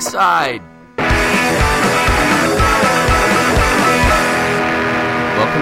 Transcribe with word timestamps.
Welcome 0.00 0.62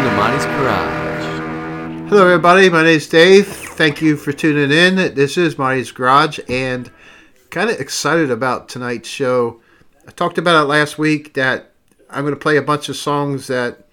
to 0.02 0.10
Monty's 0.14 0.44
Garage. 0.44 2.08
Hello, 2.10 2.26
everybody. 2.26 2.68
My 2.68 2.82
name 2.82 2.98
is 2.98 3.08
Dave. 3.08 3.46
Thank 3.46 4.02
you 4.02 4.14
for 4.14 4.32
tuning 4.32 4.70
in. 4.70 5.14
This 5.14 5.38
is 5.38 5.56
Marty's 5.56 5.90
Garage, 5.90 6.38
and 6.50 6.90
kind 7.48 7.70
of 7.70 7.80
excited 7.80 8.30
about 8.30 8.68
tonight's 8.68 9.08
show. 9.08 9.62
I 10.06 10.10
talked 10.10 10.36
about 10.36 10.62
it 10.62 10.66
last 10.66 10.98
week 10.98 11.32
that 11.32 11.70
I'm 12.10 12.24
going 12.24 12.34
to 12.34 12.40
play 12.40 12.58
a 12.58 12.62
bunch 12.62 12.90
of 12.90 12.96
songs 12.96 13.46
that 13.46 13.88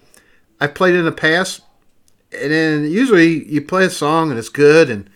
I 0.60 0.66
played 0.66 0.94
in 0.94 1.06
the 1.06 1.12
past, 1.12 1.62
and 2.38 2.52
then 2.52 2.84
usually 2.90 3.50
you 3.50 3.62
play 3.62 3.86
a 3.86 3.90
song 3.90 4.28
and 4.28 4.38
it's 4.38 4.50
good, 4.50 4.90
and 4.90 5.08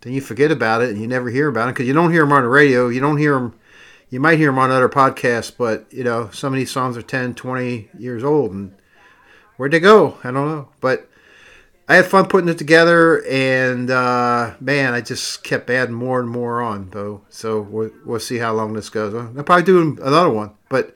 then 0.00 0.12
you 0.12 0.20
forget 0.20 0.50
about 0.50 0.82
it 0.82 0.90
and 0.90 1.00
you 1.00 1.06
never 1.06 1.30
hear 1.30 1.46
about 1.46 1.68
it 1.68 1.74
because 1.76 1.86
you 1.86 1.94
don't 1.94 2.10
hear 2.10 2.22
them 2.22 2.32
on 2.32 2.42
the 2.42 2.48
radio. 2.48 2.88
You 2.88 2.98
don't 2.98 3.18
hear 3.18 3.34
them. 3.34 3.54
You 4.12 4.20
might 4.20 4.36
hear 4.36 4.50
them 4.50 4.58
on 4.58 4.70
other 4.70 4.90
podcasts, 4.90 5.50
but 5.56 5.86
you 5.90 6.04
know 6.04 6.28
some 6.34 6.52
of 6.52 6.58
these 6.58 6.70
songs 6.70 6.98
are 6.98 7.02
10, 7.02 7.34
20 7.34 7.88
years 7.98 8.22
old, 8.22 8.52
and 8.52 8.74
where'd 9.56 9.72
they 9.72 9.80
go? 9.80 10.18
I 10.22 10.30
don't 10.30 10.46
know, 10.46 10.68
but. 10.80 11.08
I 11.88 11.96
had 11.96 12.06
fun 12.06 12.26
putting 12.28 12.48
it 12.48 12.56
together, 12.58 13.22
and 13.26 13.90
uh, 13.90 14.54
man, 14.60 14.94
I 14.94 15.00
just 15.00 15.42
kept 15.42 15.68
adding 15.68 15.94
more 15.96 16.20
and 16.20 16.30
more 16.30 16.62
on, 16.62 16.88
though. 16.90 17.22
So 17.28 17.60
we'll, 17.60 17.90
we'll 18.06 18.20
see 18.20 18.38
how 18.38 18.54
long 18.54 18.72
this 18.72 18.88
goes. 18.88 19.12
I'll 19.12 19.42
probably 19.42 19.64
do 19.64 19.98
another 20.00 20.30
one, 20.30 20.52
but 20.70 20.94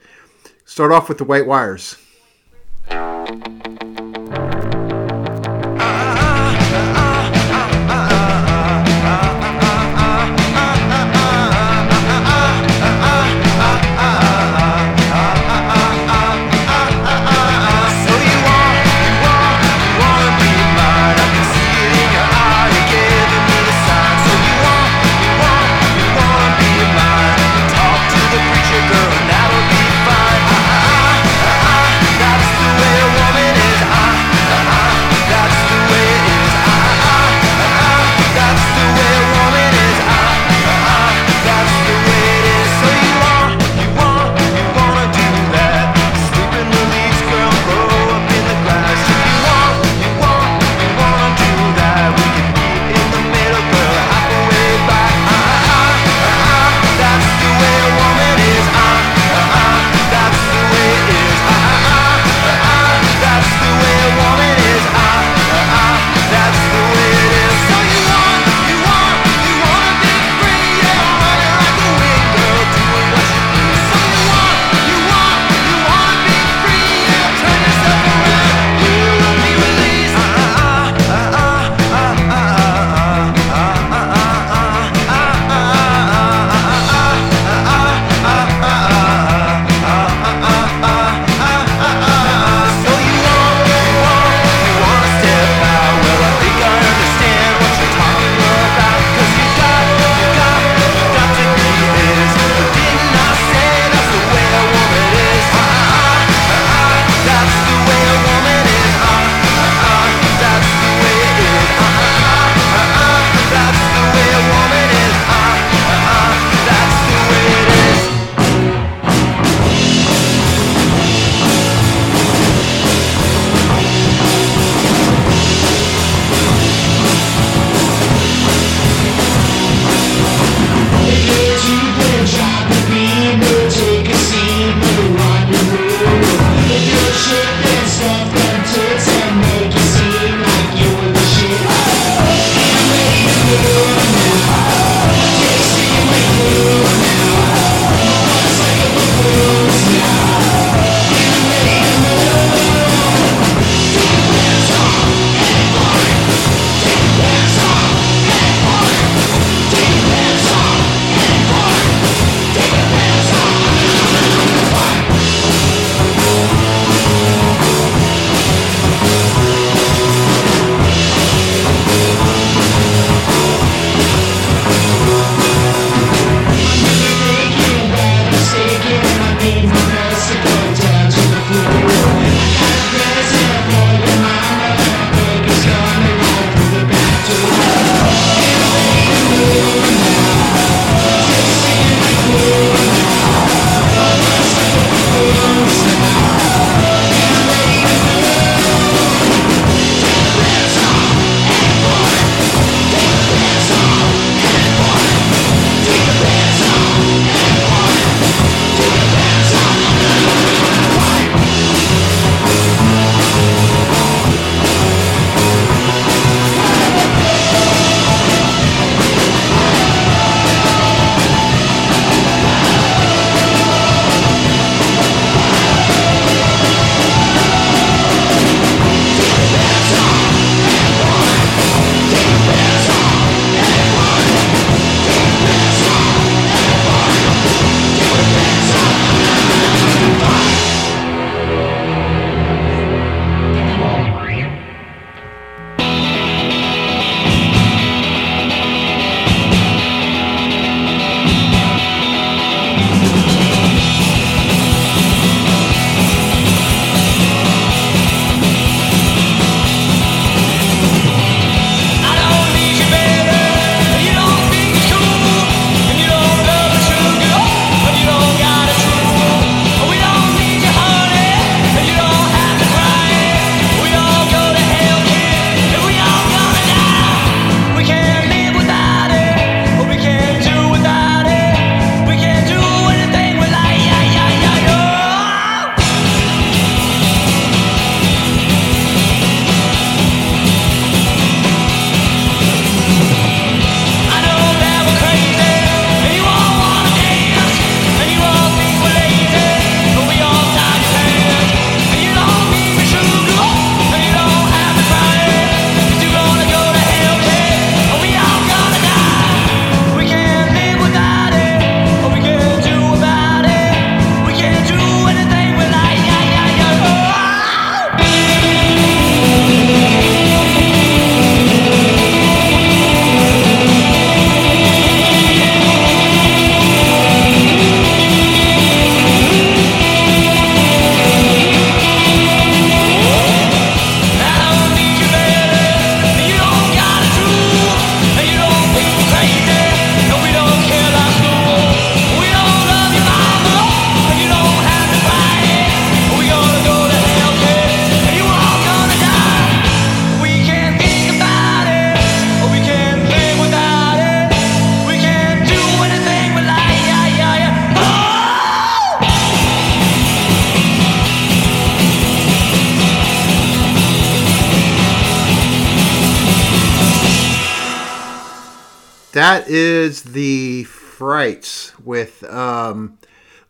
start 0.65 0.93
off 0.93 1.09
with 1.09 1.17
the 1.17 1.25
white 1.25 1.45
wires. 1.45 1.97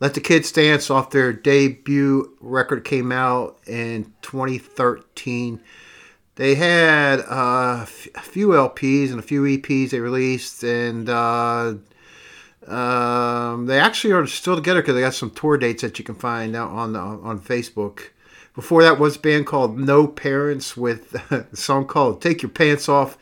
Let 0.07 0.13
the 0.13 0.21
Kids 0.21 0.53
Dance 0.53 0.89
off 0.89 1.09
their 1.09 1.33
debut 1.33 2.37
record 2.39 2.85
came 2.85 3.11
out 3.11 3.59
in 3.67 4.13
2013. 4.21 5.59
They 6.35 6.55
had 6.55 7.19
uh, 7.19 7.85
a 8.15 8.21
few 8.21 8.47
LPs 8.51 9.09
and 9.09 9.19
a 9.19 9.21
few 9.21 9.41
EPs 9.41 9.89
they 9.89 9.99
released, 9.99 10.63
and 10.63 11.09
uh, 11.09 11.73
um, 12.67 13.65
they 13.65 13.77
actually 13.81 14.13
are 14.13 14.25
still 14.27 14.55
together 14.55 14.81
because 14.81 14.95
they 14.95 15.01
got 15.01 15.13
some 15.13 15.29
tour 15.29 15.57
dates 15.57 15.81
that 15.81 15.99
you 15.99 16.05
can 16.05 16.15
find 16.15 16.55
out 16.55 16.69
on 16.69 16.95
on 16.95 17.41
Facebook. 17.41 18.11
Before 18.55 18.83
that 18.83 18.99
was 18.99 19.17
a 19.17 19.19
band 19.19 19.45
called 19.45 19.77
No 19.77 20.07
Parents 20.07 20.77
with 20.77 21.15
a 21.31 21.53
song 21.53 21.85
called 21.85 22.21
"Take 22.21 22.41
Your 22.41 22.49
Pants 22.51 22.87
Off," 22.87 23.17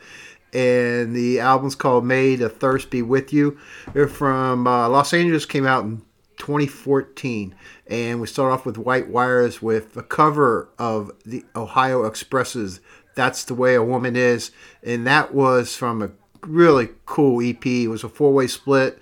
and 0.52 1.16
the 1.16 1.40
album's 1.40 1.74
called 1.74 2.04
"May 2.04 2.36
the 2.36 2.48
Thirst 2.48 2.90
Be 2.90 3.02
With 3.02 3.32
You." 3.32 3.58
They're 3.92 4.06
from 4.06 4.68
uh, 4.68 4.88
Los 4.88 5.12
Angeles, 5.12 5.46
came 5.46 5.66
out 5.66 5.82
in 5.82 6.05
2014, 6.36 7.54
and 7.86 8.20
we 8.20 8.26
start 8.26 8.52
off 8.52 8.66
with 8.66 8.78
White 8.78 9.08
Wires 9.08 9.60
with 9.62 9.96
a 9.96 10.02
cover 10.02 10.68
of 10.78 11.10
the 11.24 11.44
Ohio 11.54 12.04
Expresses 12.04 12.80
that's 13.16 13.44
the 13.44 13.54
Way 13.54 13.74
a 13.74 13.82
Woman 13.82 14.14
Is. 14.14 14.52
And 14.84 15.04
that 15.08 15.34
was 15.34 15.74
from 15.74 16.02
a 16.02 16.10
really 16.46 16.90
cool 17.06 17.42
EP. 17.42 17.66
It 17.66 17.88
was 17.88 18.04
a 18.04 18.08
four 18.08 18.32
way 18.32 18.46
split. 18.46 19.00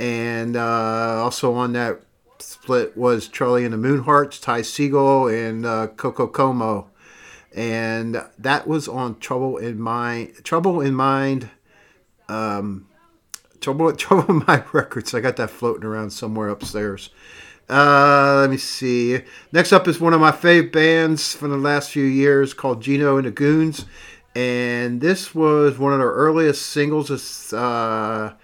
And 0.00 0.56
uh, 0.56 1.22
also 1.22 1.52
on 1.52 1.74
that 1.74 2.00
split 2.38 2.96
was 2.96 3.28
Charlie 3.28 3.64
and 3.64 3.74
the 3.74 3.88
Moonhearts, 3.88 4.40
Ty 4.40 4.62
Segall, 4.62 5.28
and 5.28 5.66
uh, 5.66 5.88
Coco 5.88 6.26
Como. 6.26 6.88
And 7.54 8.24
that 8.38 8.66
was 8.66 8.88
on 8.88 9.18
Trouble 9.18 9.58
in 9.58 9.78
Mind. 9.78 10.44
Trouble 10.44 10.80
in 10.80 10.94
Mind. 10.94 11.50
Um, 12.28 12.87
Trouble, 13.60 13.92
Trouble 13.96 14.42
My 14.46 14.64
Records. 14.72 15.14
I 15.14 15.20
got 15.20 15.36
that 15.36 15.50
floating 15.50 15.84
around 15.84 16.10
somewhere 16.10 16.48
upstairs. 16.48 17.10
Uh, 17.68 18.38
let 18.40 18.50
me 18.50 18.56
see. 18.56 19.20
Next 19.52 19.72
up 19.72 19.86
is 19.86 20.00
one 20.00 20.14
of 20.14 20.20
my 20.20 20.32
favorite 20.32 20.72
bands 20.72 21.34
from 21.34 21.50
the 21.50 21.58
last 21.58 21.90
few 21.90 22.04
years 22.04 22.54
called 22.54 22.80
Gino 22.80 23.18
and 23.18 23.26
the 23.26 23.30
Goons. 23.30 23.84
And 24.34 25.00
this 25.00 25.34
was 25.34 25.78
one 25.78 25.92
of 25.92 25.98
their 25.98 26.08
earliest 26.08 26.66
singles. 26.66 27.52
Uh, 27.52 28.34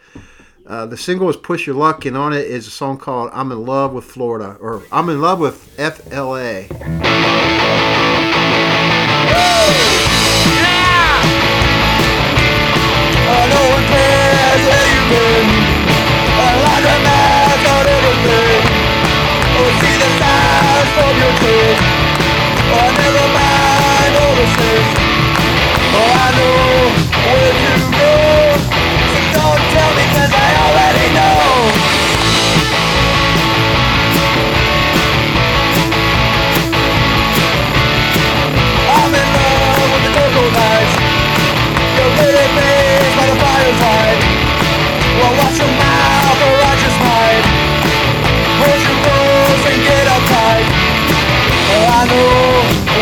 uh, 0.67 0.87
the 0.87 0.97
single 0.97 1.29
is 1.29 1.37
Push 1.37 1.67
Your 1.67 1.77
Luck, 1.77 2.05
and 2.05 2.17
on 2.17 2.33
it 2.33 2.47
is 2.47 2.67
a 2.67 2.71
song 2.71 2.99
called 2.99 3.31
I'm 3.33 3.53
in 3.53 3.65
Love 3.65 3.93
with 3.93 4.05
Florida, 4.05 4.57
or 4.61 4.83
I'm 4.91 5.09
in 5.09 5.21
Love 5.21 5.39
with 5.39 5.57
FLA. 5.77 6.67
Know 13.47 14.94
like 16.65 17.65
on 17.77 17.85
everything. 17.97 18.65
See 19.81 19.97
the 20.01 20.11
your 21.21 21.35
never 22.97 23.27
mind 23.37 24.13
all 24.17 24.35
the 24.41 24.47
Oh, 25.93 26.11
I 26.25 26.29
know 26.39 26.57
where 27.29 27.53
to 27.53 27.87
go. 28.01 28.15
Don't 29.37 29.63
tell 29.75 29.93
me 29.99 30.05
cause 30.15 30.33
I 30.33 30.49
already 30.65 31.07
know. 31.19 31.45
I'm 38.97 39.13
in 39.21 39.29
love 39.37 39.89
with 39.93 40.03
the 43.29 43.37
fireside 43.43 44.04
Well, 45.19 45.35
watch 45.39 45.59
your 45.59 45.69
mouth? 45.69 46.41
Or 46.47 46.57
I 46.61 46.75
just 46.83 46.99
might 47.01 47.65
your 48.85 48.99
rules 49.07 49.63
and 49.71 49.81
get 49.83 50.07
uptight. 50.09 50.67
Oh, 51.73 51.87
I 51.89 52.03
know 52.11 52.94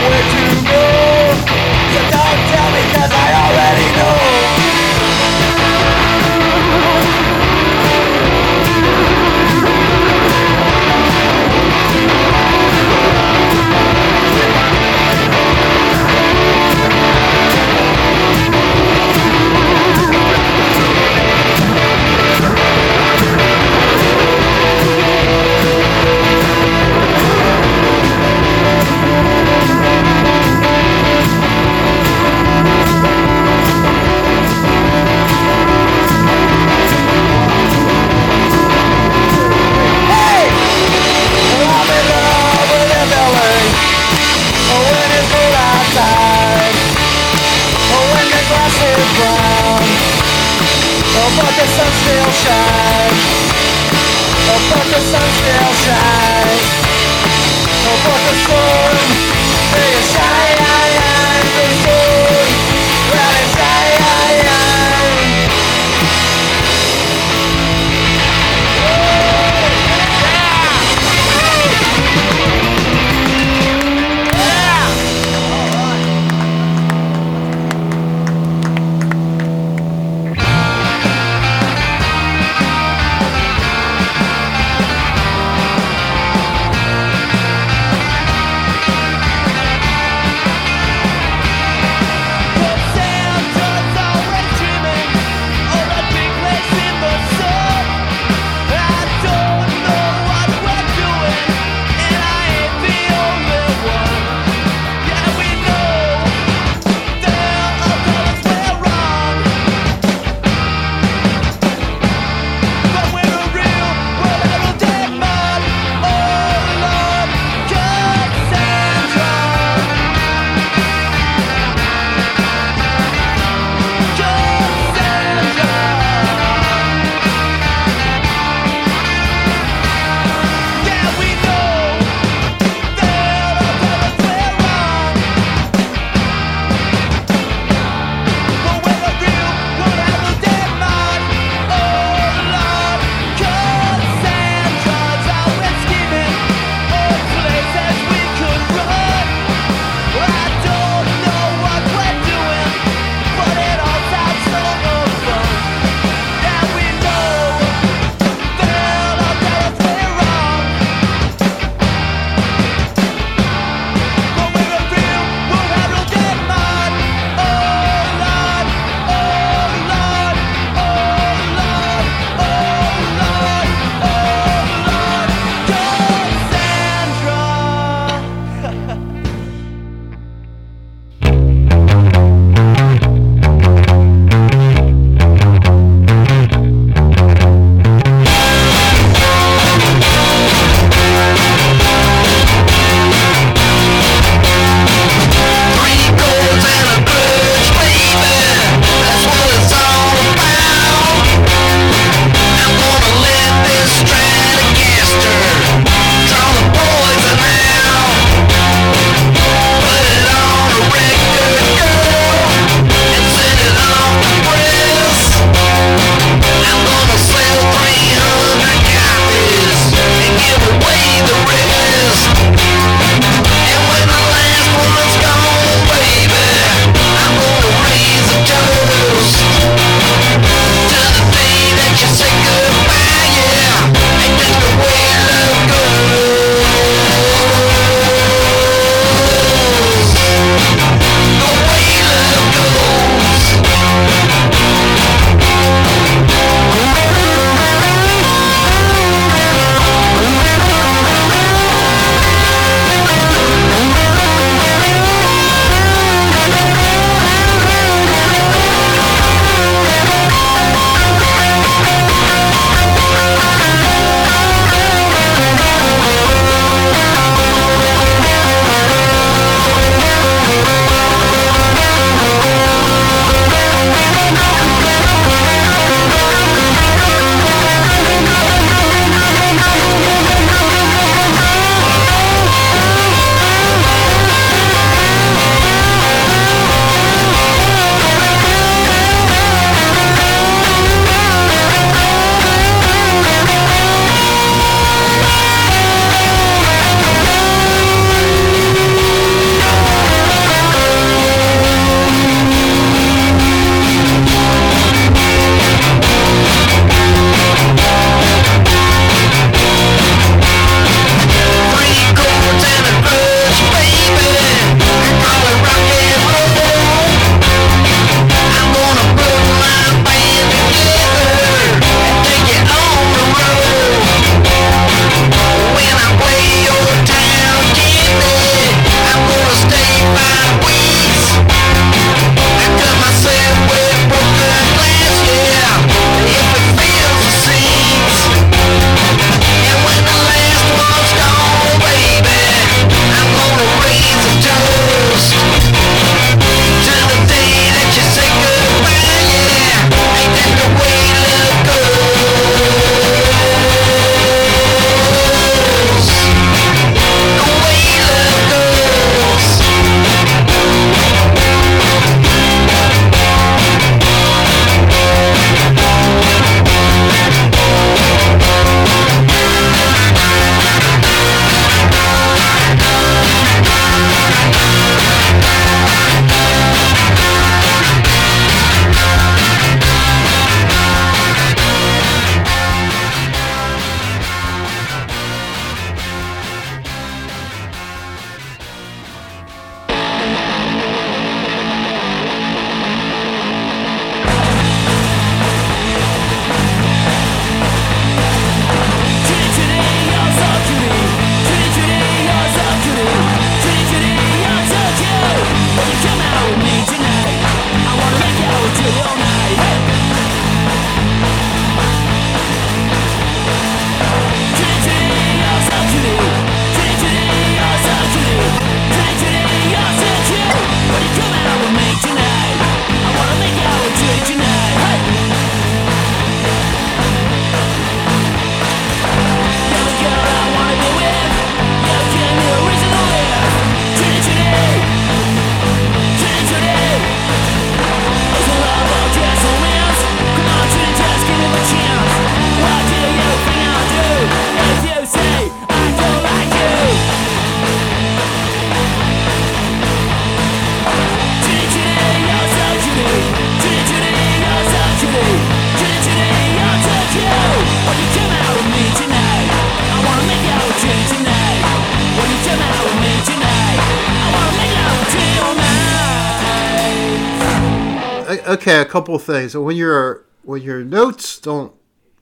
couple 468.93 469.15
of 469.15 469.23
things. 469.23 469.57
When 469.57 469.75
your 469.75 470.27
when 470.43 470.61
your 470.61 470.85
notes 470.85 471.41
don't 471.41 471.73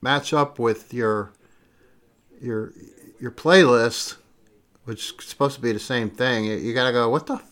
match 0.00 0.32
up 0.32 0.60
with 0.60 0.94
your 0.94 1.32
your 2.40 2.72
your 3.18 3.32
playlist, 3.32 4.16
which 4.84 5.12
is 5.18 5.24
supposed 5.26 5.56
to 5.56 5.60
be 5.60 5.72
the 5.72 5.80
same 5.80 6.08
thing, 6.10 6.44
you, 6.44 6.54
you 6.54 6.72
gotta 6.72 6.92
go. 6.92 7.08
What 7.08 7.26
the, 7.26 7.42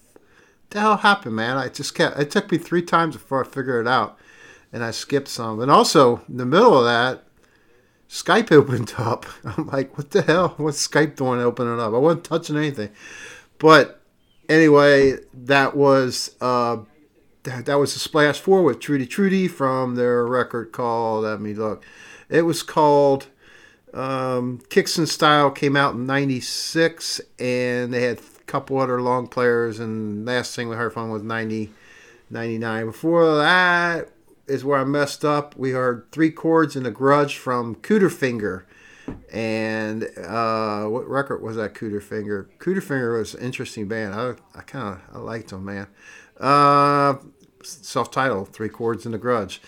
the 0.71 0.81
hell 0.81 0.99
happened, 0.99 1.35
man? 1.35 1.57
I 1.57 1.69
just 1.69 1.97
kept. 1.97 2.17
It 2.17 2.31
took 2.31 2.53
me 2.53 2.59
three 2.59 2.81
times 2.81 3.17
before 3.17 3.45
I 3.45 3.49
figured 3.49 3.87
it 3.87 3.91
out, 3.91 4.17
and 4.73 4.85
I 4.85 4.93
skipped 4.93 5.29
some. 5.29 5.61
And 5.61 5.71
also 5.71 6.23
in 6.29 6.37
the 6.37 6.47
middle 6.47 6.79
of 6.79 6.85
that, 6.85 7.25
Skype 8.09 8.53
opened 8.61 8.95
up. 8.99 9.27
I'm 9.45 9.67
like, 9.67 9.99
what 9.99 10.13
the 10.13 10.23
hell? 10.23 10.55
What's 10.59 10.87
Skype 10.87 11.17
doing 11.17 11.41
opening 11.41 11.81
up? 11.81 11.93
I 11.93 11.99
wasn't 11.99 12.23
touching 12.23 12.57
anything. 12.57 12.91
But 13.59 14.01
anyway, 14.49 15.17
that 15.35 15.77
was 15.77 16.37
uh, 16.41 16.77
that, 17.45 17.67
that 17.67 17.79
was 17.79 17.95
the 17.95 18.01
Splash 18.01 18.41
Four 18.41 18.63
with 18.63 18.81
Trudy 18.81 19.07
Trudy 19.07 19.49
from 19.49 19.95
their 19.95 20.27
record 20.27 20.73
called. 20.73 21.25
Let 21.25 21.41
me 21.41 21.55
look. 21.55 21.85
It 22.29 22.43
was 22.43 22.63
called 22.63 23.29
um, 23.95 24.61
Kicks 24.69 24.99
and 24.99 25.09
Style. 25.09 25.51
Came 25.51 25.77
out 25.77 25.95
in 25.95 26.07
'96, 26.07 27.21
and 27.39 27.93
they 27.93 28.03
had 28.03 28.19
a 28.19 28.45
couple 28.45 28.79
other 28.79 29.01
long 29.01 29.29
players. 29.29 29.79
And 29.79 30.27
last 30.27 30.55
thing 30.55 30.69
we 30.69 30.77
heard 30.77 30.93
from 30.93 31.11
was 31.11 31.23
90, 31.23 31.71
99. 32.31 32.87
Before 32.87 33.37
that 33.37 34.09
is 34.47 34.65
where 34.65 34.81
I 34.81 34.85
messed 34.85 35.25
up. 35.25 35.57
We 35.57 35.71
heard 35.71 36.11
three 36.11 36.31
chords 36.31 36.75
and 36.75 36.87
a 36.87 36.91
grudge 36.91 37.37
from 37.37 37.77
Cooter 37.77 38.11
Finger. 38.11 38.67
And 39.33 40.09
uh, 40.19 40.85
what 40.85 41.09
record 41.09 41.43
was 41.43 41.57
that? 41.57 41.75
Cooter 41.75 42.03
Finger. 42.03 42.49
Cooter 42.59 42.83
Finger 42.83 43.19
was 43.19 43.35
an 43.35 43.43
interesting 43.43 43.89
band. 43.89 44.15
I, 44.15 44.35
I 44.55 44.63
kind 44.63 44.97
of 44.97 45.17
I 45.17 45.19
liked 45.19 45.51
them, 45.51 45.65
man. 45.65 45.87
Uh, 46.41 47.17
self-titled, 47.63 48.49
three 48.49 48.69
chords 48.69 49.05
and 49.05 49.15
a 49.15 49.19
grudge, 49.19 49.61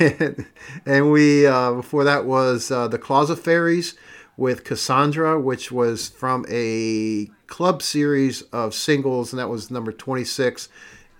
and, 0.00 0.46
and 0.86 1.12
we 1.12 1.46
uh, 1.46 1.72
before 1.72 2.04
that 2.04 2.24
was 2.24 2.70
uh, 2.70 2.88
the 2.88 2.98
Closet 2.98 3.36
Fairies 3.36 3.94
with 4.36 4.64
Cassandra, 4.64 5.38
which 5.38 5.70
was 5.70 6.08
from 6.08 6.44
a 6.48 7.30
club 7.46 7.82
series 7.82 8.42
of 8.52 8.74
singles, 8.74 9.32
and 9.32 9.38
that 9.38 9.48
was 9.48 9.70
number 9.70 9.92
twenty-six. 9.92 10.68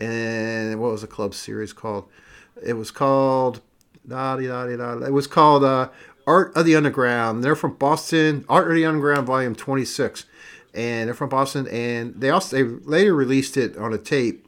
And 0.00 0.80
what 0.80 0.90
was 0.90 1.02
the 1.02 1.06
club 1.06 1.34
series 1.34 1.72
called? 1.72 2.08
It 2.62 2.74
was 2.74 2.90
called 2.90 3.60
da 4.06 4.36
da 4.36 4.66
da 4.66 4.76
da. 4.76 5.06
It 5.06 5.12
was 5.12 5.26
called 5.26 5.64
uh, 5.64 5.88
Art 6.26 6.56
of 6.56 6.64
the 6.64 6.76
Underground. 6.76 7.44
They're 7.44 7.54
from 7.54 7.74
Boston. 7.74 8.44
Art 8.48 8.68
of 8.68 8.74
the 8.74 8.84
Underground, 8.84 9.26
Volume 9.26 9.54
Twenty 9.54 9.84
Six, 9.84 10.24
and 10.74 11.08
they're 11.08 11.14
from 11.14 11.28
Boston. 11.28 11.68
And 11.68 12.14
they 12.20 12.30
also 12.30 12.56
they 12.56 12.64
later 12.64 13.14
released 13.14 13.56
it 13.56 13.76
on 13.76 13.92
a 13.92 13.98
tape. 13.98 14.43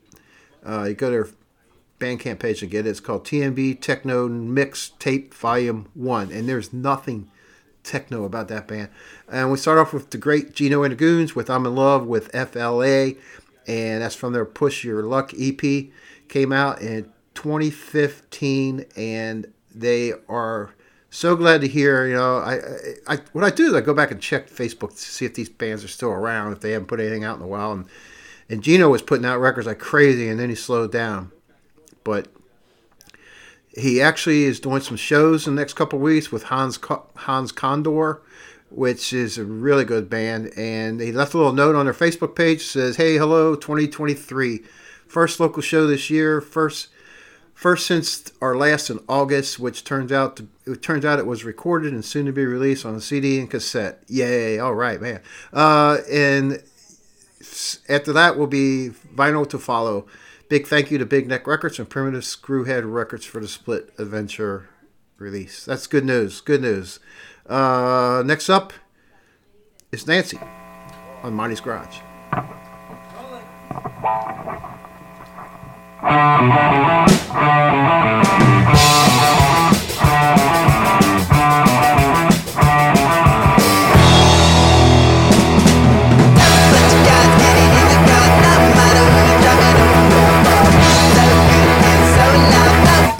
Uh, 0.67 0.85
you 0.85 0.95
go 0.95 1.11
to 1.11 1.13
their 1.13 1.29
Bandcamp 1.99 2.39
page 2.39 2.63
and 2.63 2.71
get 2.71 2.87
it. 2.87 2.91
It's 2.91 3.01
called 3.01 3.25
TMB 3.25 3.81
Techno 3.81 4.29
Mix 4.29 4.91
Tape 4.99 5.33
Volume 5.33 5.89
One, 5.95 6.31
and 6.31 6.49
there's 6.49 6.73
nothing 6.73 7.31
techno 7.83 8.25
about 8.25 8.49
that 8.49 8.69
band. 8.69 8.89
And 9.31 9.51
we 9.51 9.57
start 9.57 9.79
off 9.79 9.95
with 9.95 10.11
the 10.11 10.19
great 10.19 10.55
Gino 10.55 10.83
and 10.83 10.93
the 10.93 10.97
Goons 10.97 11.35
with 11.35 11.49
I'm 11.49 11.65
in 11.65 11.75
Love 11.75 12.07
with 12.07 12.31
FLA, 12.33 13.13
and 13.67 14.03
that's 14.03 14.15
from 14.15 14.33
their 14.33 14.45
Push 14.45 14.85
Your 14.85 15.03
Luck 15.03 15.33
EP. 15.39 15.87
Came 16.29 16.53
out 16.53 16.83
in 16.83 17.05
2015, 17.35 18.85
and 18.97 19.53
they 19.75 20.13
are 20.29 20.75
so 21.09 21.37
glad 21.37 21.63
to 21.63 21.69
hear. 21.69 22.07
You 22.07 22.15
know, 22.15 22.39
I, 22.39 22.55
I, 22.55 23.15
I, 23.15 23.19
what 23.33 23.45
I 23.45 23.51
do 23.51 23.69
is 23.69 23.75
I 23.75 23.81
go 23.81 23.95
back 23.95 24.11
and 24.11 24.21
check 24.21 24.51
Facebook 24.51 24.91
to 24.91 24.99
see 24.99 25.25
if 25.25 25.35
these 25.35 25.49
bands 25.49 25.85
are 25.85 25.89
still 25.89 26.11
around, 26.11 26.53
if 26.53 26.61
they 26.61 26.73
haven't 26.73 26.89
put 26.89 27.01
anything 27.01 27.25
out 27.25 27.37
in 27.37 27.43
a 27.43 27.47
while. 27.47 27.73
And 27.73 27.87
and 28.49 28.63
Gino 28.63 28.89
was 28.89 29.03
putting 29.03 29.27
out 29.27 29.41
records 29.41 29.67
like 29.67 29.79
crazy, 29.79 30.29
and 30.29 30.39
then 30.39 30.49
he 30.49 30.55
slowed 30.55 30.93
down. 30.93 31.33
But 32.05 32.29
he 33.77 34.01
actually 34.01 34.45
is 34.45 34.61
doing 34.61 34.81
some 34.81 34.97
shows 34.97 35.47
in 35.47 35.55
the 35.55 35.61
next 35.61 35.75
couple 35.75 35.99
weeks 35.99 36.33
with 36.33 36.45
Hans 36.45 36.79
Hans 37.17 37.53
Condor, 37.53 38.23
which 38.71 39.13
is 39.13 39.37
a 39.37 39.45
really 39.45 39.85
good 39.85 40.09
band. 40.09 40.53
And 40.57 41.01
he 41.01 41.13
left 41.13 41.35
a 41.35 41.39
little 41.39 41.53
note 41.53 41.75
on 41.75 41.87
their 41.87 41.95
Facebook 41.95 42.35
page 42.35 42.65
says, 42.65 42.97
"Hey, 42.97 43.17
hello, 43.17 43.55
2023, 43.55 44.63
first 45.07 45.41
local 45.41 45.63
show 45.63 45.87
this 45.87 46.11
year, 46.11 46.41
first." 46.41 46.89
First 47.55 47.87
since 47.87 48.31
our 48.43 48.55
last 48.55 48.91
in 48.91 49.01
August, 49.09 49.59
which 49.59 49.83
turns 49.83 50.13
out 50.13 50.37
to, 50.37 50.47
it 50.67 50.83
turns 50.83 51.07
out 51.07 51.19
it 51.19 51.25
was 51.25 51.43
recorded 51.43 51.95
and 51.95 52.05
soon 52.05 52.27
to 52.27 52.33
be 52.33 52.45
released 52.45 52.85
on 52.85 53.01
CD 53.01 53.41
and 53.41 53.49
cassette. 53.49 54.03
Yay! 54.09 54.59
All 54.59 54.75
right, 54.75 55.01
man. 55.01 55.23
Uh, 55.55 55.97
and 56.13 56.63
after 57.89 58.13
that 58.13 58.37
will 58.37 58.47
be 58.47 58.91
vinyl 59.15 59.49
to 59.49 59.59
follow. 59.59 60.07
Big 60.49 60.67
thank 60.67 60.91
you 60.91 60.99
to 60.99 61.07
Big 61.07 61.27
Neck 61.27 61.47
Records 61.47 61.79
and 61.79 61.89
Primitive 61.89 62.23
Screwhead 62.23 62.83
Records 62.85 63.25
for 63.25 63.41
the 63.41 63.49
split 63.49 63.93
adventure 63.99 64.69
release. 65.19 65.65
That's 65.65 65.87
good 65.87 66.05
news. 66.05 66.41
Good 66.41 66.63
news. 66.63 67.01
Uh, 67.47 68.23
next 68.25 68.49
up 68.49 68.73
is 69.91 70.07
Nancy 70.07 70.39
on 71.23 71.35
Monty's 71.35 71.61
Garage. 71.61 71.99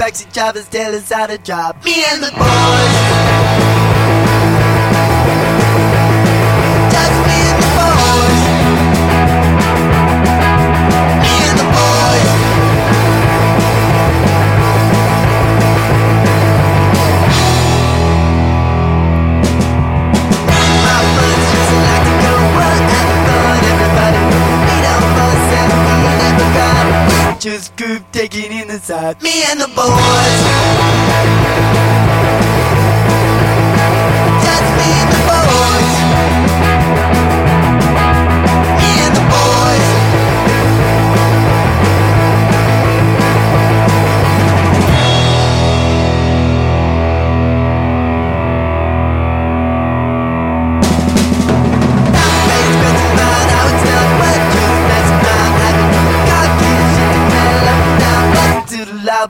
Taxi 0.07 0.25
drivers 0.33 0.69
tell 0.69 0.95
us 0.95 1.11
how 1.11 1.27
to 1.27 1.37
job. 1.39 1.85
Me 1.85 2.05
and 2.13 2.23
the 2.23 2.31
boys. 2.31 2.96
Just 27.47 27.77
group 27.77 28.03
taking 28.11 28.51
in 28.51 28.67
the 28.67 28.77
side. 28.81 29.23
Me 29.23 29.45
and 29.51 29.61
the 29.61 29.69
boys. 29.69 30.41
Just 34.43 34.67
me 34.75 34.89
and 34.99 35.13
the 35.13 35.21
boys. 35.29 36.06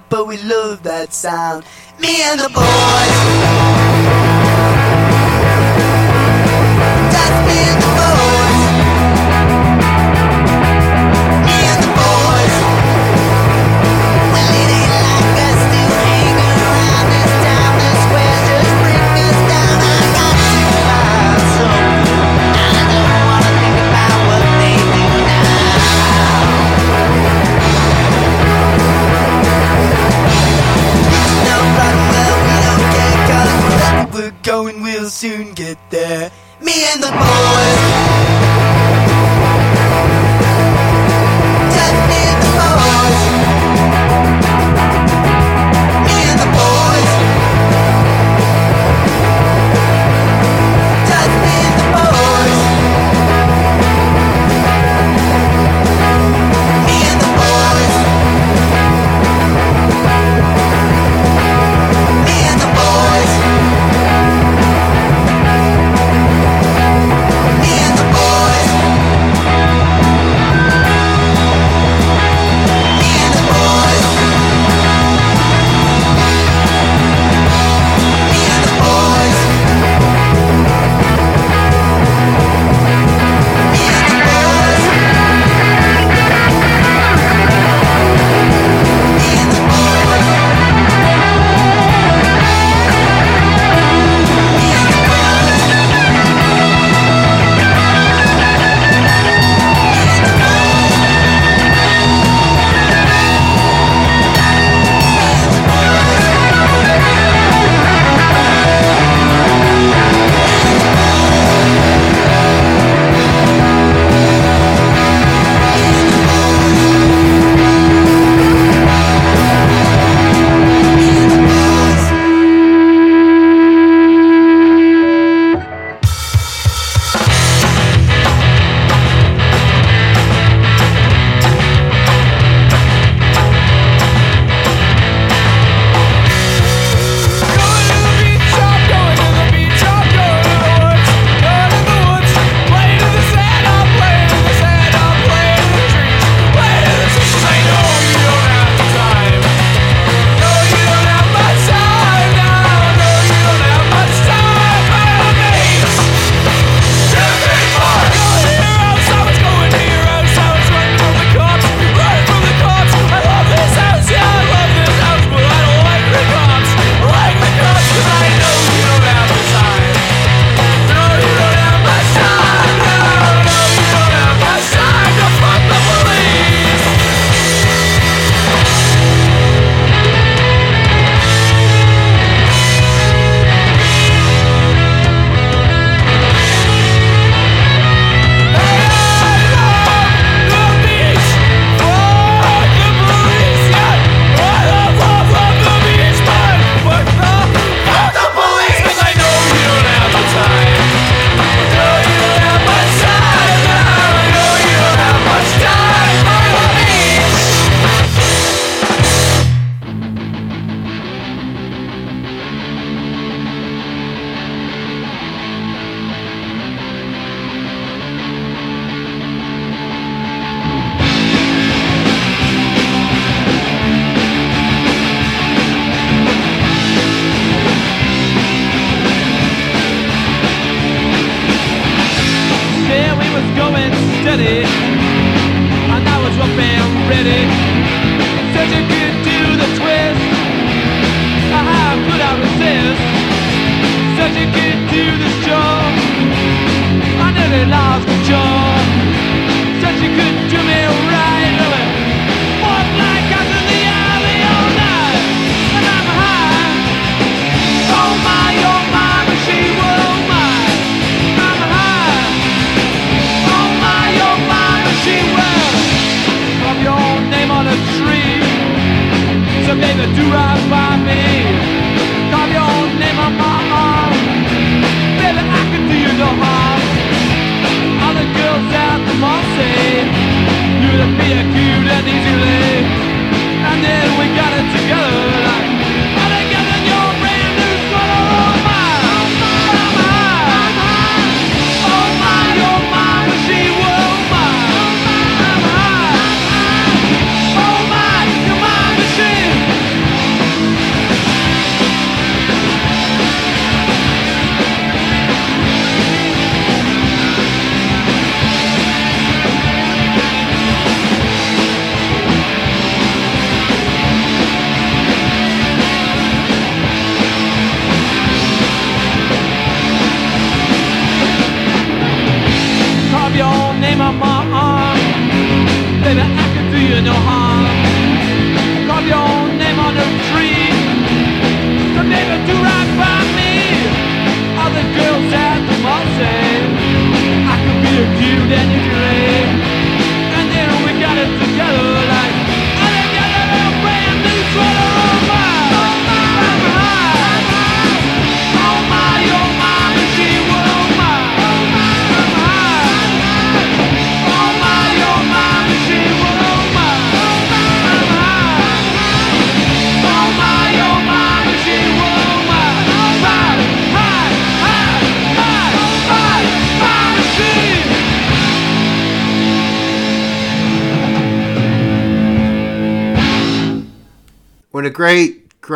But 0.09 0.27
we 0.27 0.37
love 0.43 0.83
that 0.83 1.13
sound. 1.13 1.65
Me 2.01 2.23
and 2.23 2.41
the 2.41 2.49
boys. 2.49 3.76
Going, 34.47 34.81
we'll 34.81 35.11
soon 35.11 35.53
get 35.55 35.77
there. 35.91 36.31
Me 36.61 36.73
and 36.93 37.03
the 37.03 37.11
boys. 37.11 38.16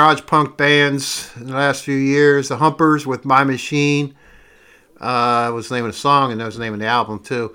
Garage 0.01 0.25
punk 0.25 0.57
bands 0.57 1.31
in 1.37 1.49
the 1.49 1.53
last 1.53 1.85
few 1.85 1.95
years, 1.95 2.49
the 2.49 2.57
Humpers 2.57 3.07
with 3.07 3.27
My 3.27 3.45
Machine, 3.45 4.15
uh, 4.99 5.53
was 5.55 5.69
the 5.69 5.75
name 5.75 5.85
of 5.85 5.93
the 5.93 5.99
song, 5.99 6.33
and 6.33 6.41
that 6.41 6.47
was 6.47 6.57
the 6.57 6.65
name 6.65 6.73
of 6.73 6.81
the 6.81 6.87
album 6.87 7.19
too. 7.19 7.55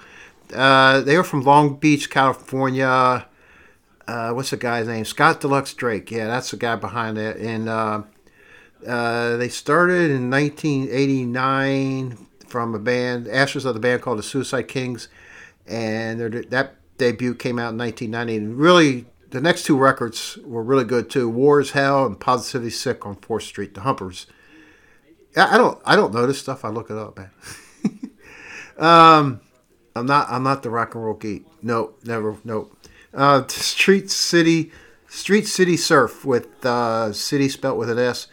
Uh, 0.54 1.02
they 1.02 1.18
were 1.18 1.24
from 1.24 1.42
Long 1.42 1.78
Beach, 1.78 2.08
California. 2.12 3.26
Uh, 4.08 4.30
what's 4.34 4.52
the 4.52 4.58
guy's 4.58 4.86
name? 4.86 5.06
Scott 5.06 5.42
Deluxe 5.42 5.74
Drake. 5.74 6.12
Yeah, 6.12 6.28
that's 6.28 6.52
the 6.52 6.58
guy 6.58 6.76
behind 6.76 7.18
it. 7.18 7.38
And 7.38 7.68
uh, 7.68 8.04
uh, 8.88 9.38
they 9.38 9.50
started 9.50 10.12
in 10.12 10.30
1989 10.30 12.28
from 12.46 12.76
a 12.76 12.80
band, 12.80 13.28
ashes 13.28 13.66
of 13.66 13.74
the 13.74 13.80
band 13.80 14.04
called 14.04 14.20
the 14.20 14.24
Suicide 14.24 14.68
Kings, 14.68 15.08
and 15.66 16.20
that 16.52 16.76
debut 17.00 17.34
came 17.34 17.58
out 17.58 17.72
in 17.72 17.80
1990. 17.80 18.38
And 18.38 18.56
really, 18.56 19.08
the 19.32 19.42
next 19.42 19.64
two 19.64 19.78
records 19.78 20.38
were 20.44 20.64
really 20.64 20.84
good 20.84 21.10
too. 21.10 21.30
War 21.30 21.60
is 21.60 21.72
Hell 21.72 22.06
and 22.06 22.20
Positively 22.20 22.70
Sick 22.70 23.06
on 23.06 23.16
Fourth 23.16 23.44
Street. 23.44 23.74
The 23.74 23.82
Humpers. 23.82 24.28
I 25.36 25.58
don't 25.58 25.80
I 25.86 25.96
don't 25.96 26.14
know 26.14 26.26
this 26.26 26.40
stuff. 26.40 26.64
I 26.64 26.70
look 26.70 26.90
it 26.90 26.98
up, 26.98 27.18
man. 27.18 27.32
um, 28.78 29.42
I'm 29.96 30.06
not 30.06 30.28
I'm 30.30 30.44
not 30.44 30.64
the 30.64 30.70
rock 30.70 30.96
and 30.96 31.04
roll 31.04 31.16
geek. 31.16 31.46
No, 31.62 31.94
never. 32.04 32.38
Nope. 32.44 32.78
Uh, 33.14 33.46
Street 33.48 34.10
City, 34.10 34.72
Street 35.08 35.48
City 35.48 35.78
Surf 35.78 36.26
with 36.26 36.66
uh, 36.66 37.12
city 37.14 37.50
spelt 37.50 37.78
with 37.78 37.90
an 37.90 38.00
S, 38.00 38.28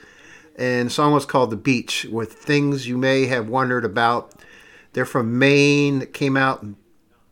and 0.57 0.89
the 0.89 0.93
song 0.93 1.13
was 1.13 1.27
called 1.27 1.51
"The 1.51 1.57
Beach" 1.57 2.07
with 2.11 2.33
things 2.33 2.87
you 2.87 2.99
may 2.99 3.27
have 3.27 3.49
wondered 3.49 3.85
about. 3.85 4.35
They're 4.93 5.07
from 5.07 5.39
Maine. 5.39 6.03
It 6.03 6.13
came 6.13 6.37
out 6.37 6.63
in 6.63 6.77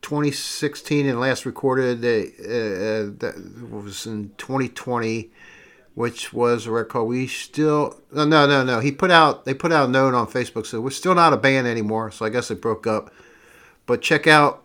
2016 0.03 1.07
and 1.07 1.21
last 1.21 1.45
recorded 1.45 2.05
uh, 2.05 2.09
uh, 2.09 3.11
that 3.19 3.69
was 3.71 4.07
in 4.07 4.31
2020 4.39 5.31
which 5.95 6.33
was 6.33 6.67
a 6.67 6.71
record. 6.71 7.05
We 7.05 7.27
still 7.27 8.01
no 8.13 8.25
no 8.25 8.47
no 8.47 8.65
no. 8.65 8.81
He 8.81 8.93
put 8.93 9.11
out 9.11 9.45
they 9.45 9.55
put 9.55 9.73
out 9.73 9.89
a 9.89 9.93
note 9.93 10.15
on 10.15 10.27
facebook 10.27 10.67
so 10.67 10.81
we're 10.81 10.91
still 10.91 11.15
not 11.15 11.33
a 11.33 11.37
band 11.37 11.67
anymore 11.67 12.11
so 12.11 12.25
i 12.25 12.29
guess 12.29 12.51
it 12.51 12.63
broke 12.63 12.87
up. 12.87 13.13
But 13.87 14.03
check 14.03 14.27
out 14.27 14.65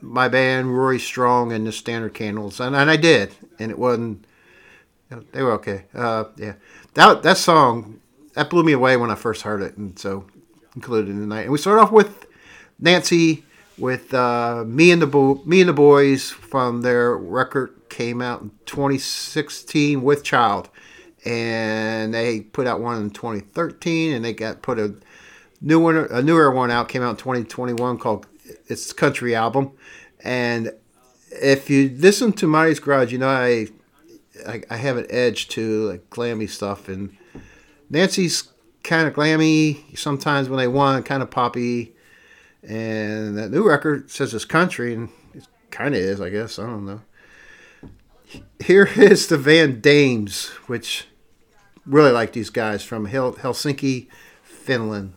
my 0.00 0.28
band 0.28 0.76
rory 0.76 0.98
strong 0.98 1.52
and 1.52 1.66
the 1.66 1.72
standard 1.72 2.14
candles. 2.14 2.60
And, 2.60 2.74
and 2.76 2.90
i 2.90 2.96
did 2.96 3.34
and 3.58 3.70
it 3.70 3.78
wasn't 3.78 4.26
they 5.32 5.42
were 5.42 5.52
okay. 5.52 5.84
Uh, 5.94 6.24
yeah. 6.36 6.54
That 6.94 7.22
that 7.22 7.36
song 7.36 8.00
that 8.34 8.50
blew 8.50 8.62
me 8.62 8.72
away 8.72 8.96
when 8.96 9.10
i 9.10 9.14
first 9.14 9.42
heard 9.42 9.62
it 9.62 9.76
and 9.76 9.98
so 9.98 10.26
included 10.74 11.10
in 11.10 11.20
the 11.20 11.26
night. 11.26 11.42
And 11.42 11.52
we 11.52 11.58
start 11.58 11.78
off 11.78 11.92
with 11.92 12.26
nancy 12.78 13.44
with 13.78 14.14
uh, 14.14 14.64
me 14.66 14.90
and 14.90 15.02
the 15.02 15.06
Bo- 15.06 15.42
me 15.44 15.60
and 15.60 15.68
the 15.68 15.74
boys 15.74 16.30
from 16.30 16.82
their 16.82 17.16
record 17.16 17.74
came 17.88 18.20
out 18.20 18.42
in 18.42 18.50
2016 18.66 20.02
with 20.02 20.22
Child, 20.22 20.68
and 21.24 22.14
they 22.14 22.40
put 22.40 22.66
out 22.66 22.80
one 22.80 23.00
in 23.00 23.10
2013, 23.10 24.12
and 24.12 24.24
they 24.24 24.32
got 24.32 24.62
put 24.62 24.78
a 24.78 24.94
new 25.60 25.80
one, 25.80 25.96
a 25.96 26.22
newer 26.22 26.50
one 26.50 26.70
out 26.70 26.88
came 26.88 27.02
out 27.02 27.10
in 27.10 27.16
2021 27.16 27.98
called 27.98 28.26
it's 28.66 28.92
Country 28.92 29.34
album, 29.34 29.72
and 30.22 30.72
if 31.30 31.68
you 31.68 31.94
listen 31.96 32.32
to 32.34 32.46
Marty's 32.46 32.78
Garage, 32.78 33.12
you 33.12 33.18
know 33.18 33.28
I, 33.28 33.68
I 34.46 34.62
I 34.70 34.76
have 34.76 34.96
an 34.96 35.06
edge 35.10 35.48
to 35.48 35.88
like 35.88 36.10
glammy 36.10 36.48
stuff, 36.48 36.88
and 36.88 37.16
Nancy's 37.90 38.48
kind 38.82 39.08
of 39.08 39.14
glammy 39.14 39.96
sometimes 39.96 40.48
when 40.48 40.58
they 40.58 40.68
want, 40.68 41.06
kind 41.06 41.22
of 41.22 41.30
poppy. 41.30 41.93
And 42.68 43.36
that 43.36 43.50
new 43.50 43.66
record 43.66 44.10
says 44.10 44.32
it's 44.32 44.44
country, 44.44 44.94
and 44.94 45.10
it 45.34 45.46
kind 45.70 45.94
of 45.94 46.00
is, 46.00 46.20
I 46.20 46.30
guess. 46.30 46.58
I 46.58 46.66
don't 46.66 46.86
know. 46.86 47.02
Here 48.64 48.86
is 48.96 49.26
the 49.26 49.36
Van 49.38 49.80
Dames, 49.80 50.46
which 50.66 51.06
really 51.84 52.10
like 52.10 52.32
these 52.32 52.50
guys 52.50 52.82
from 52.82 53.06
Hel- 53.06 53.34
Helsinki, 53.34 54.08
Finland. 54.42 55.14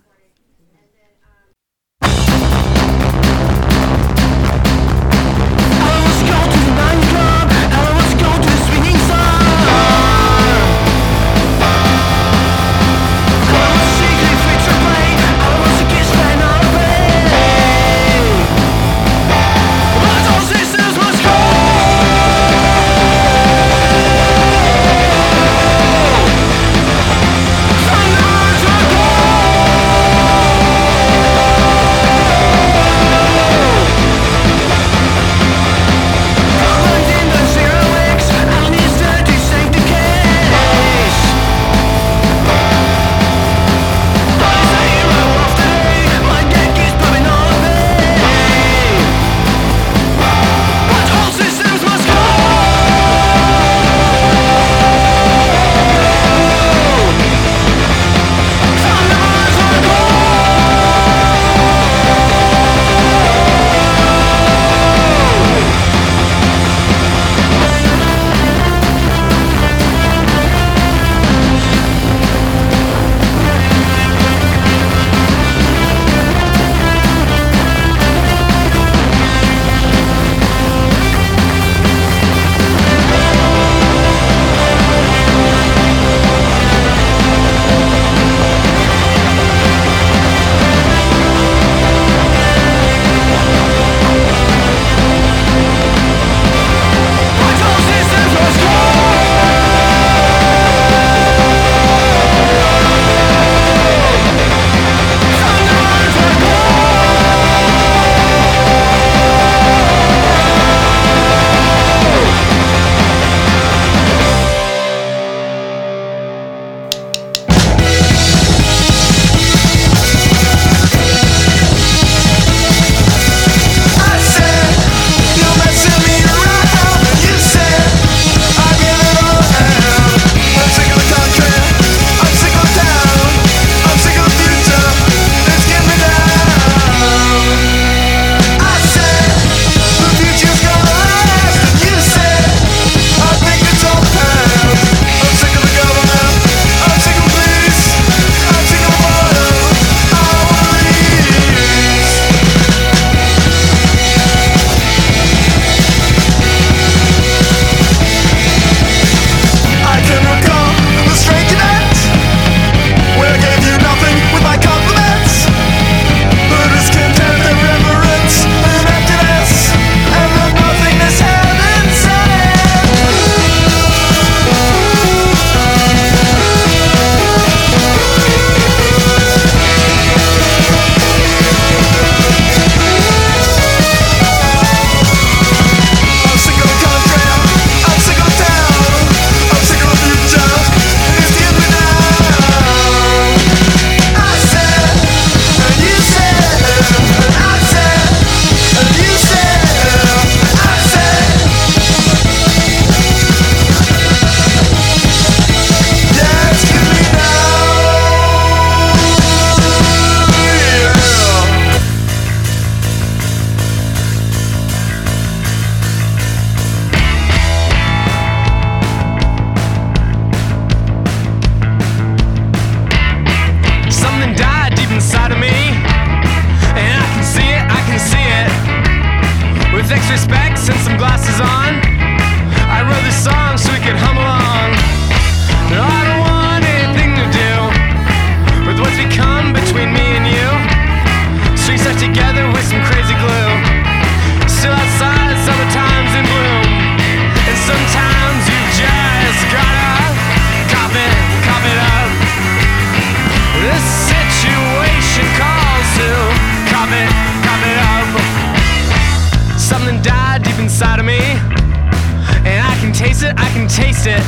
It, 263.28 263.36
I 263.36 263.48
can 263.52 263.68
taste 263.68 264.08
it. 264.08 264.24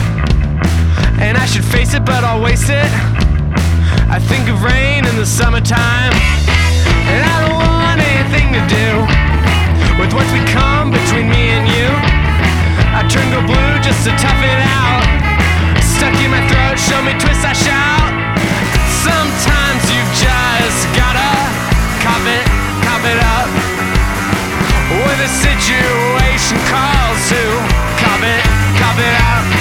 And 1.19 1.37
I 1.37 1.45
should 1.45 1.63
face 1.63 1.93
it, 1.95 2.03
but 2.03 2.23
I'll 2.23 2.41
waste 2.43 2.69
it. 2.69 2.91
I 4.11 4.19
think 4.19 4.47
of 4.51 4.63
rain 4.63 5.07
in 5.07 5.15
the 5.15 5.25
summertime. 5.25 6.11
And 7.07 7.21
I 7.23 7.35
don't 7.43 7.55
want 7.55 7.99
anything 8.03 8.51
to 8.55 8.61
do 8.67 8.87
with 9.99 10.11
what's 10.11 10.31
become 10.35 10.91
between 10.91 11.31
me 11.31 11.55
and 11.55 11.65
you. 11.67 11.87
I 12.95 13.03
turn 13.07 13.27
to 13.35 13.41
blue 13.47 13.73
just 13.79 14.03
to 14.07 14.11
tough 14.19 14.41
it 14.43 14.61
out. 14.79 15.05
Stuck 15.79 16.15
in 16.19 16.31
my 16.31 16.43
throat, 16.51 16.75
show 16.79 16.99
me 17.03 17.15
twist, 17.19 17.43
I 17.43 17.55
shout. 17.55 18.09
Sometimes 19.03 19.81
you've 19.91 20.13
just 20.19 20.81
gotta 20.95 21.31
cop 22.03 22.23
it, 22.27 22.45
cop 22.83 23.03
it 23.07 23.19
up. 23.37 23.49
When 24.91 25.17
the 25.19 25.31
situation 25.31 26.57
calls 26.67 27.19
to 27.29 27.68
it. 29.01 29.58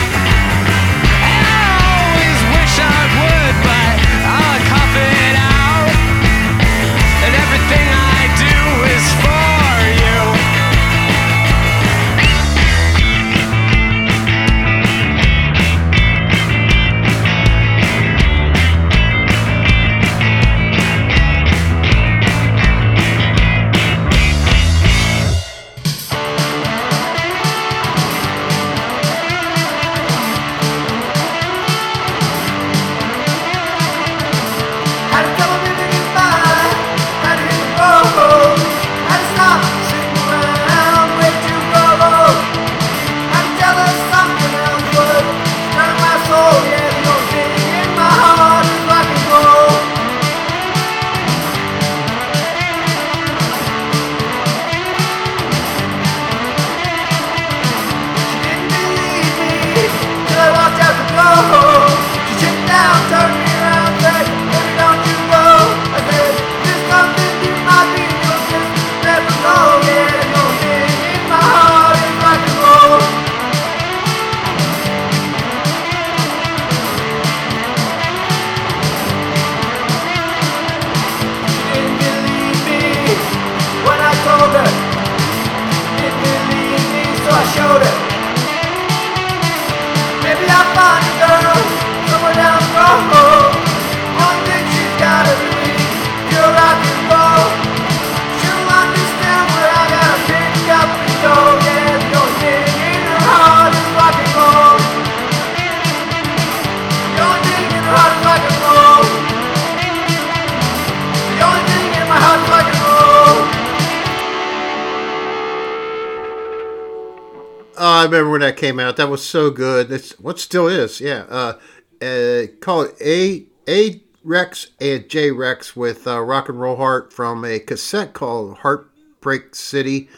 Came 118.68 118.78
out. 118.78 118.96
That 118.96 119.08
was 119.08 119.24
so 119.24 119.50
good. 119.50 119.90
It's 119.90 120.18
what 120.20 120.38
still 120.38 120.68
is. 120.68 121.00
Yeah. 121.00 121.24
Uh, 121.28 121.58
uh, 122.02 122.46
call 122.60 122.82
it 122.82 122.94
A 123.00 123.46
A 123.66 124.02
Rex 124.22 124.68
and 124.80 125.08
J 125.08 125.30
Rex 125.30 125.74
with 125.74 126.06
uh, 126.06 126.20
Rock 126.20 126.48
and 126.50 126.60
Roll 126.60 126.76
Heart 126.76 127.12
from 127.12 127.44
a 127.44 127.58
cassette 127.58 128.12
called 128.12 128.58
Heartbreak 128.58 129.54
City, 129.54 130.10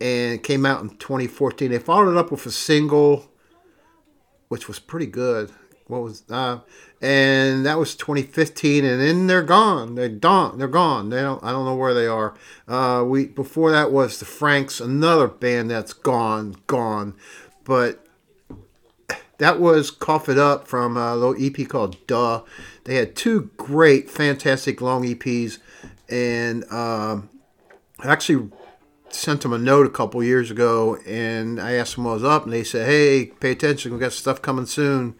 and 0.00 0.42
came 0.42 0.66
out 0.66 0.82
in 0.82 0.90
2014. 0.90 1.70
They 1.70 1.78
followed 1.78 2.10
it 2.10 2.16
up 2.16 2.32
with 2.32 2.44
a 2.44 2.50
single, 2.50 3.30
which 4.48 4.66
was 4.66 4.80
pretty 4.80 5.06
good. 5.06 5.52
What 5.86 6.02
was 6.02 6.24
uh, 6.28 6.58
and 7.00 7.66
that 7.66 7.78
was 7.78 7.96
2015, 7.96 8.84
and 8.84 9.00
then 9.00 9.26
they're 9.26 9.42
gone. 9.42 9.96
They're 9.96 10.08
gone. 10.08 10.58
They're 10.58 10.68
gone. 10.68 11.10
They 11.10 11.20
don't. 11.20 11.42
I 11.42 11.50
don't 11.50 11.64
know 11.64 11.74
where 11.74 11.94
they 11.94 12.06
are. 12.06 12.34
Uh, 12.68 13.04
we 13.06 13.26
before 13.26 13.72
that 13.72 13.90
was 13.92 14.18
the 14.18 14.24
Franks, 14.24 14.80
another 14.80 15.26
band 15.26 15.70
that's 15.70 15.92
gone, 15.92 16.56
gone. 16.66 17.14
But 17.64 18.04
that 19.38 19.58
was 19.60 19.90
Cough 19.90 20.28
It 20.28 20.38
Up 20.38 20.68
from 20.68 20.96
a 20.96 21.16
little 21.16 21.34
EP 21.38 21.68
called 21.68 22.06
Duh. 22.06 22.42
They 22.84 22.96
had 22.96 23.16
two 23.16 23.50
great, 23.56 24.08
fantastic 24.08 24.80
long 24.80 25.04
EPs, 25.04 25.58
and 26.08 26.64
um, 26.72 27.28
I 27.98 28.08
actually 28.08 28.50
sent 29.08 29.42
them 29.42 29.52
a 29.52 29.58
note 29.58 29.86
a 29.86 29.90
couple 29.90 30.22
years 30.22 30.50
ago, 30.50 30.96
and 31.06 31.60
I 31.60 31.72
asked 31.72 31.96
them 31.96 32.04
what 32.04 32.14
was 32.14 32.24
up, 32.24 32.44
and 32.44 32.52
they 32.52 32.64
said, 32.64 32.86
"Hey, 32.86 33.26
pay 33.26 33.52
attention, 33.52 33.92
we 33.92 33.98
got 33.98 34.12
stuff 34.12 34.42
coming 34.42 34.66
soon." 34.66 35.14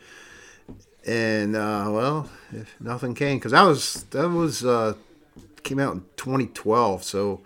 And 1.07 1.57
uh, 1.57 1.89
well, 1.91 2.31
nothing 2.79 3.15
came 3.15 3.39
because 3.39 3.53
that 3.53 3.63
was 3.63 4.05
that 4.11 4.29
was 4.29 4.65
uh, 4.65 4.95
came 5.63 5.79
out 5.79 5.95
in 5.95 6.05
2012, 6.17 7.03
so 7.03 7.41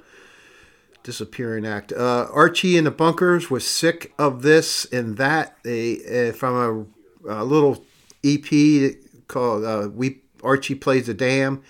disappearing 1.06 1.64
act. 1.64 1.92
Uh, 1.92 2.26
Archie 2.32 2.76
and 2.76 2.86
the 2.86 2.90
Bunkers 2.90 3.48
was 3.48 3.64
sick 3.64 4.12
of 4.18 4.42
this 4.42 4.84
and 4.86 5.16
that. 5.16 5.56
They 5.62 6.30
uh, 6.30 6.32
from 6.32 6.90
a, 7.28 7.42
a 7.42 7.44
little 7.44 7.84
EP 8.24 8.96
called 9.28 9.64
uh, 9.64 9.88
"We 9.94 10.18
Archie 10.42 10.74
Plays 10.74 11.06
the 11.06 11.14
Dam" 11.14 11.62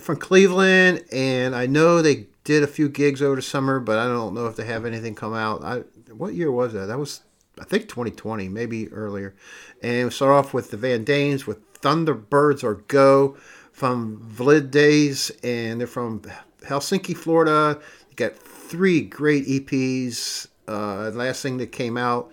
from 0.00 0.16
Cleveland, 0.18 1.04
and 1.10 1.56
I 1.56 1.66
know 1.66 2.00
they 2.00 2.28
did 2.44 2.62
a 2.62 2.68
few 2.68 2.88
gigs 2.88 3.20
over 3.20 3.34
the 3.34 3.42
summer, 3.42 3.80
but 3.80 3.98
I 3.98 4.04
don't 4.04 4.34
know 4.34 4.46
if 4.46 4.54
they 4.54 4.64
have 4.64 4.86
anything 4.86 5.16
come 5.16 5.34
out. 5.34 5.64
I 5.64 5.78
what 6.12 6.34
year 6.34 6.52
was 6.52 6.72
that? 6.72 6.86
That 6.86 6.98
was 6.98 7.22
I 7.60 7.64
think 7.64 7.88
2020, 7.88 8.48
maybe 8.48 8.88
earlier. 8.92 9.34
And 9.82 10.06
we 10.06 10.10
start 10.12 10.32
off 10.32 10.54
with 10.54 10.70
the 10.70 10.76
Van 10.76 11.02
Danes 11.02 11.44
with 11.44 11.58
Thunderbirds 11.80 12.62
or 12.62 12.76
Go 12.86 13.36
from 13.72 14.32
Vlid 14.32 14.70
Days, 14.70 15.32
and 15.42 15.80
they're 15.80 15.88
from 15.88 16.22
Helsinki, 16.62 17.16
Florida. 17.16 17.80
Got 18.16 18.36
three 18.36 19.02
great 19.02 19.46
EPs. 19.46 20.48
Uh, 20.66 21.10
last 21.10 21.42
thing 21.42 21.58
that 21.58 21.70
came 21.70 21.96
out 21.96 22.32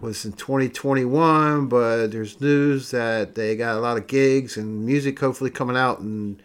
was 0.00 0.24
in 0.24 0.32
2021, 0.32 1.68
but 1.68 2.08
there's 2.08 2.40
news 2.40 2.90
that 2.90 3.34
they 3.34 3.56
got 3.56 3.76
a 3.76 3.80
lot 3.80 3.96
of 3.96 4.06
gigs 4.06 4.56
and 4.56 4.84
music 4.84 5.18
hopefully 5.18 5.50
coming 5.50 5.76
out, 5.76 6.00
and 6.00 6.42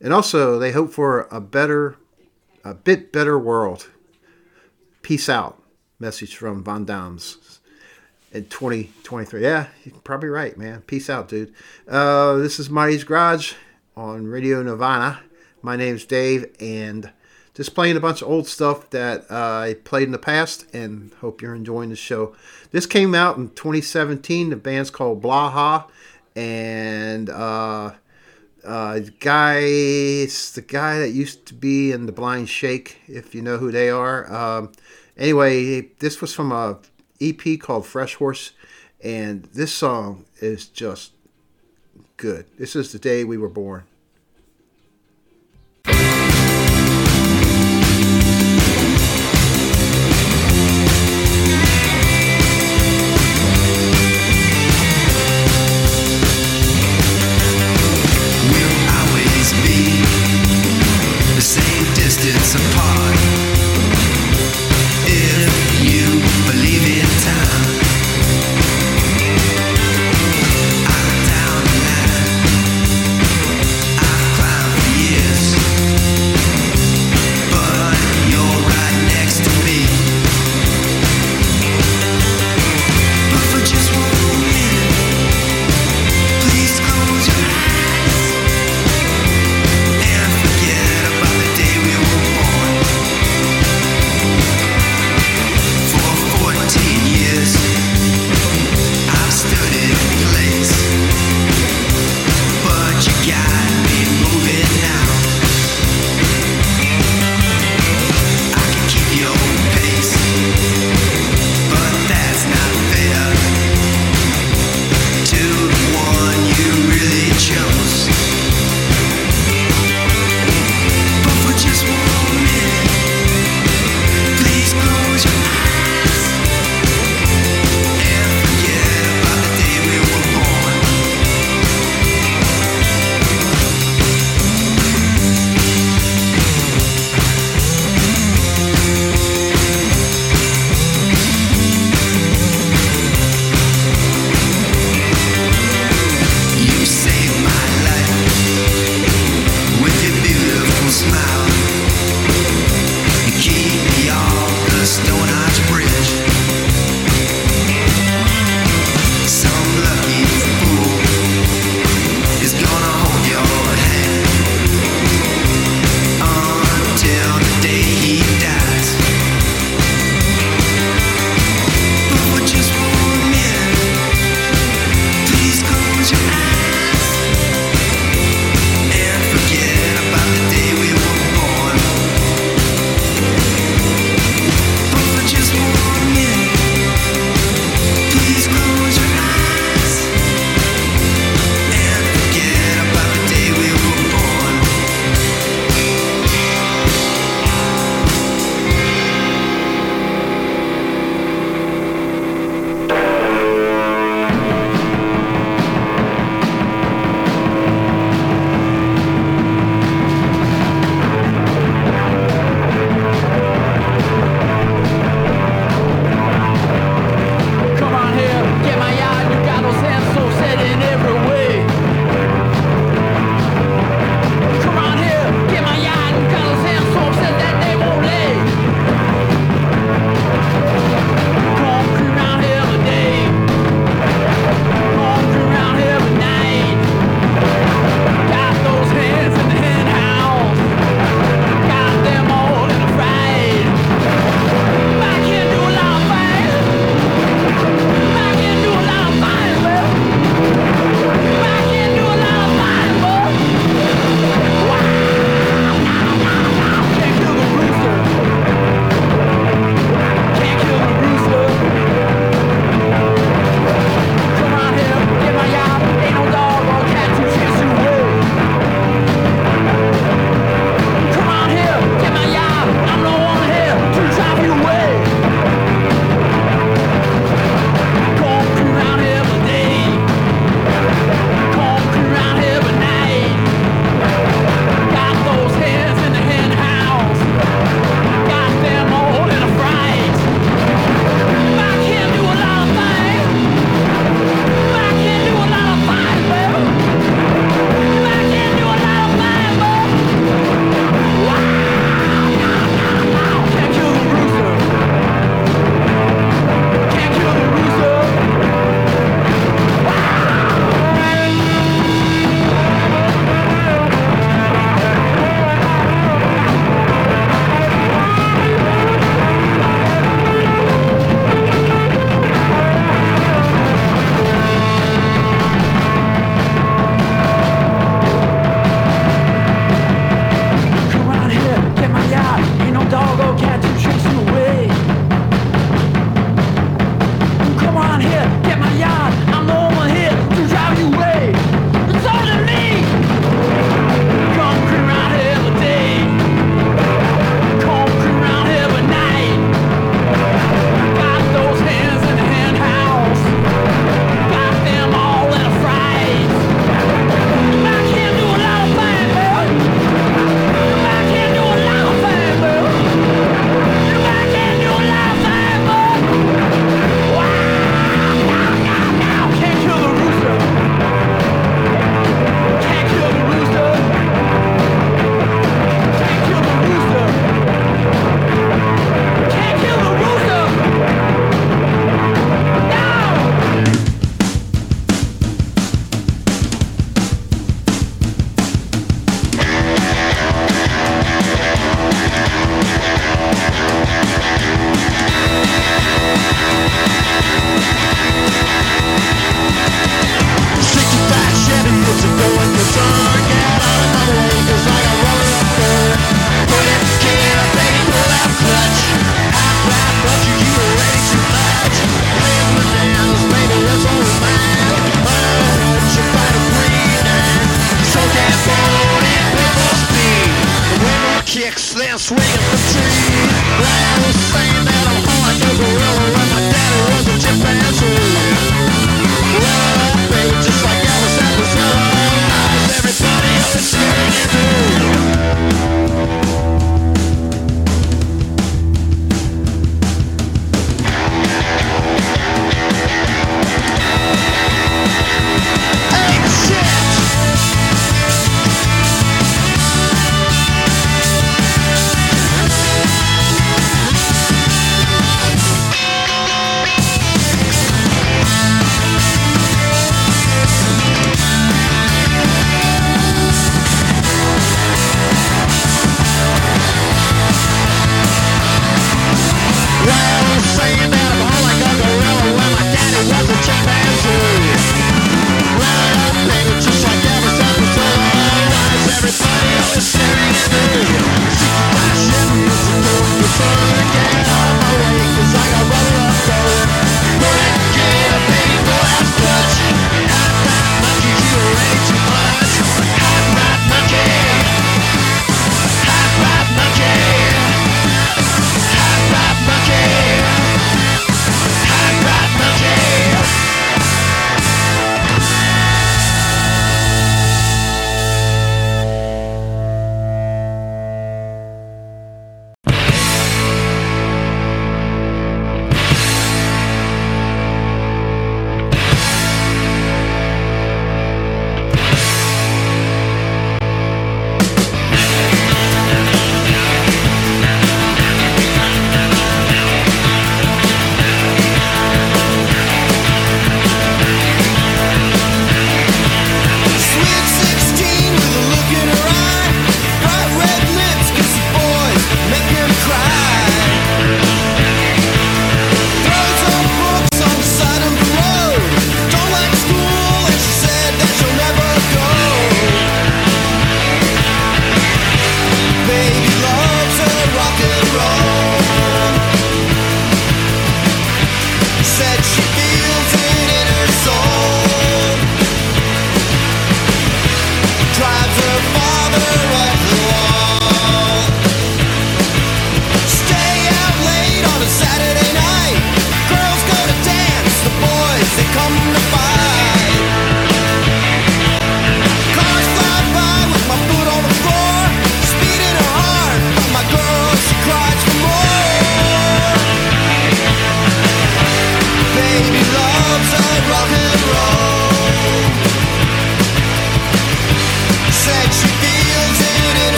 and 0.00 0.12
also 0.12 0.58
they 0.58 0.72
hope 0.72 0.92
for 0.92 1.28
a 1.30 1.40
better, 1.40 1.96
a 2.64 2.74
bit 2.74 3.12
better 3.12 3.38
world. 3.38 3.90
Peace 5.02 5.28
out. 5.28 5.62
Message 5.98 6.36
from 6.36 6.64
Von 6.64 6.86
Dams 6.86 7.60
in 8.32 8.46
2023. 8.46 9.42
Yeah, 9.42 9.66
you're 9.84 9.94
probably 9.98 10.28
right, 10.30 10.56
man. 10.56 10.82
Peace 10.82 11.10
out, 11.10 11.28
dude. 11.28 11.52
Uh, 11.86 12.36
this 12.36 12.58
is 12.58 12.70
Marty's 12.70 13.04
Garage 13.04 13.54
on 13.96 14.26
Radio 14.26 14.62
Nirvana. 14.62 15.20
My 15.62 15.76
name's 15.76 16.06
Dave, 16.06 16.46
and 16.58 17.12
just 17.60 17.74
playing 17.74 17.94
a 17.94 18.00
bunch 18.00 18.22
of 18.22 18.28
old 18.28 18.48
stuff 18.48 18.88
that 18.88 19.30
uh, 19.30 19.58
I 19.58 19.74
played 19.84 20.04
in 20.04 20.12
the 20.12 20.18
past, 20.18 20.64
and 20.74 21.12
hope 21.20 21.42
you're 21.42 21.54
enjoying 21.54 21.90
the 21.90 21.94
show. 21.94 22.34
This 22.70 22.86
came 22.86 23.14
out 23.14 23.36
in 23.36 23.50
2017. 23.50 24.48
The 24.48 24.56
band's 24.56 24.88
called 24.88 25.22
Blaha, 25.22 25.84
and 26.34 27.28
uh, 27.28 27.90
uh, 28.64 29.00
guy, 29.18 29.58
it's 29.58 30.52
the 30.52 30.62
guy 30.62 31.00
that 31.00 31.10
used 31.10 31.44
to 31.48 31.54
be 31.54 31.92
in 31.92 32.06
the 32.06 32.12
Blind 32.12 32.48
Shake, 32.48 33.02
if 33.06 33.34
you 33.34 33.42
know 33.42 33.58
who 33.58 33.70
they 33.70 33.90
are. 33.90 34.32
Um, 34.32 34.72
anyway, 35.18 35.82
this 35.98 36.22
was 36.22 36.32
from 36.32 36.52
a 36.52 36.78
EP 37.20 37.60
called 37.60 37.84
Fresh 37.84 38.14
Horse, 38.14 38.52
and 39.04 39.44
this 39.52 39.74
song 39.74 40.24
is 40.40 40.66
just 40.66 41.12
good. 42.16 42.46
This 42.58 42.74
is 42.74 42.92
the 42.92 42.98
day 42.98 43.22
we 43.22 43.36
were 43.36 43.50
born. 43.50 43.84
Apart. 62.56 63.19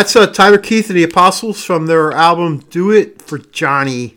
That's 0.00 0.16
uh, 0.16 0.26
Tyler 0.28 0.56
Keith 0.56 0.88
and 0.88 0.96
the 0.96 1.02
Apostles 1.02 1.62
from 1.62 1.84
their 1.84 2.10
album 2.10 2.60
"Do 2.70 2.90
It 2.90 3.20
for 3.20 3.36
Johnny." 3.36 4.14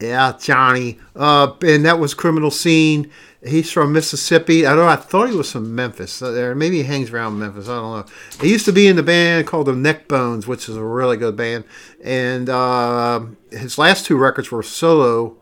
Yeah, 0.00 0.32
Johnny. 0.40 0.98
Uh, 1.14 1.52
and 1.60 1.84
that 1.84 1.98
was 1.98 2.14
Criminal 2.14 2.50
Scene. 2.50 3.10
He's 3.46 3.70
from 3.70 3.92
Mississippi. 3.92 4.64
I 4.64 4.70
don't 4.70 4.86
know. 4.86 4.88
I 4.88 4.96
thought 4.96 5.28
he 5.28 5.36
was 5.36 5.52
from 5.52 5.74
Memphis. 5.74 6.22
Uh, 6.22 6.30
There, 6.30 6.54
maybe 6.54 6.78
he 6.78 6.84
hangs 6.84 7.10
around 7.10 7.38
Memphis. 7.38 7.68
I 7.68 7.74
don't 7.74 8.06
know. 8.06 8.12
He 8.40 8.50
used 8.50 8.64
to 8.64 8.72
be 8.72 8.86
in 8.86 8.96
the 8.96 9.02
band 9.02 9.46
called 9.46 9.66
the 9.66 9.72
Neckbones, 9.72 10.46
which 10.46 10.66
is 10.66 10.78
a 10.78 10.82
really 10.82 11.18
good 11.18 11.36
band. 11.36 11.64
And 12.02 12.48
uh, 12.48 13.20
his 13.50 13.76
last 13.76 14.06
two 14.06 14.16
records 14.16 14.50
were 14.50 14.62
solo. 14.62 15.36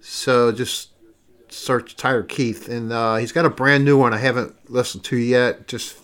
So 0.00 0.50
just 0.50 0.92
search 1.50 1.94
Tyler 1.94 2.22
Keith, 2.22 2.70
and 2.70 2.90
uh, 2.90 3.16
he's 3.16 3.32
got 3.32 3.44
a 3.44 3.50
brand 3.50 3.84
new 3.84 3.98
one 3.98 4.14
I 4.14 4.18
haven't 4.18 4.70
listened 4.70 5.04
to 5.04 5.18
yet. 5.18 5.68
Just 5.68 5.98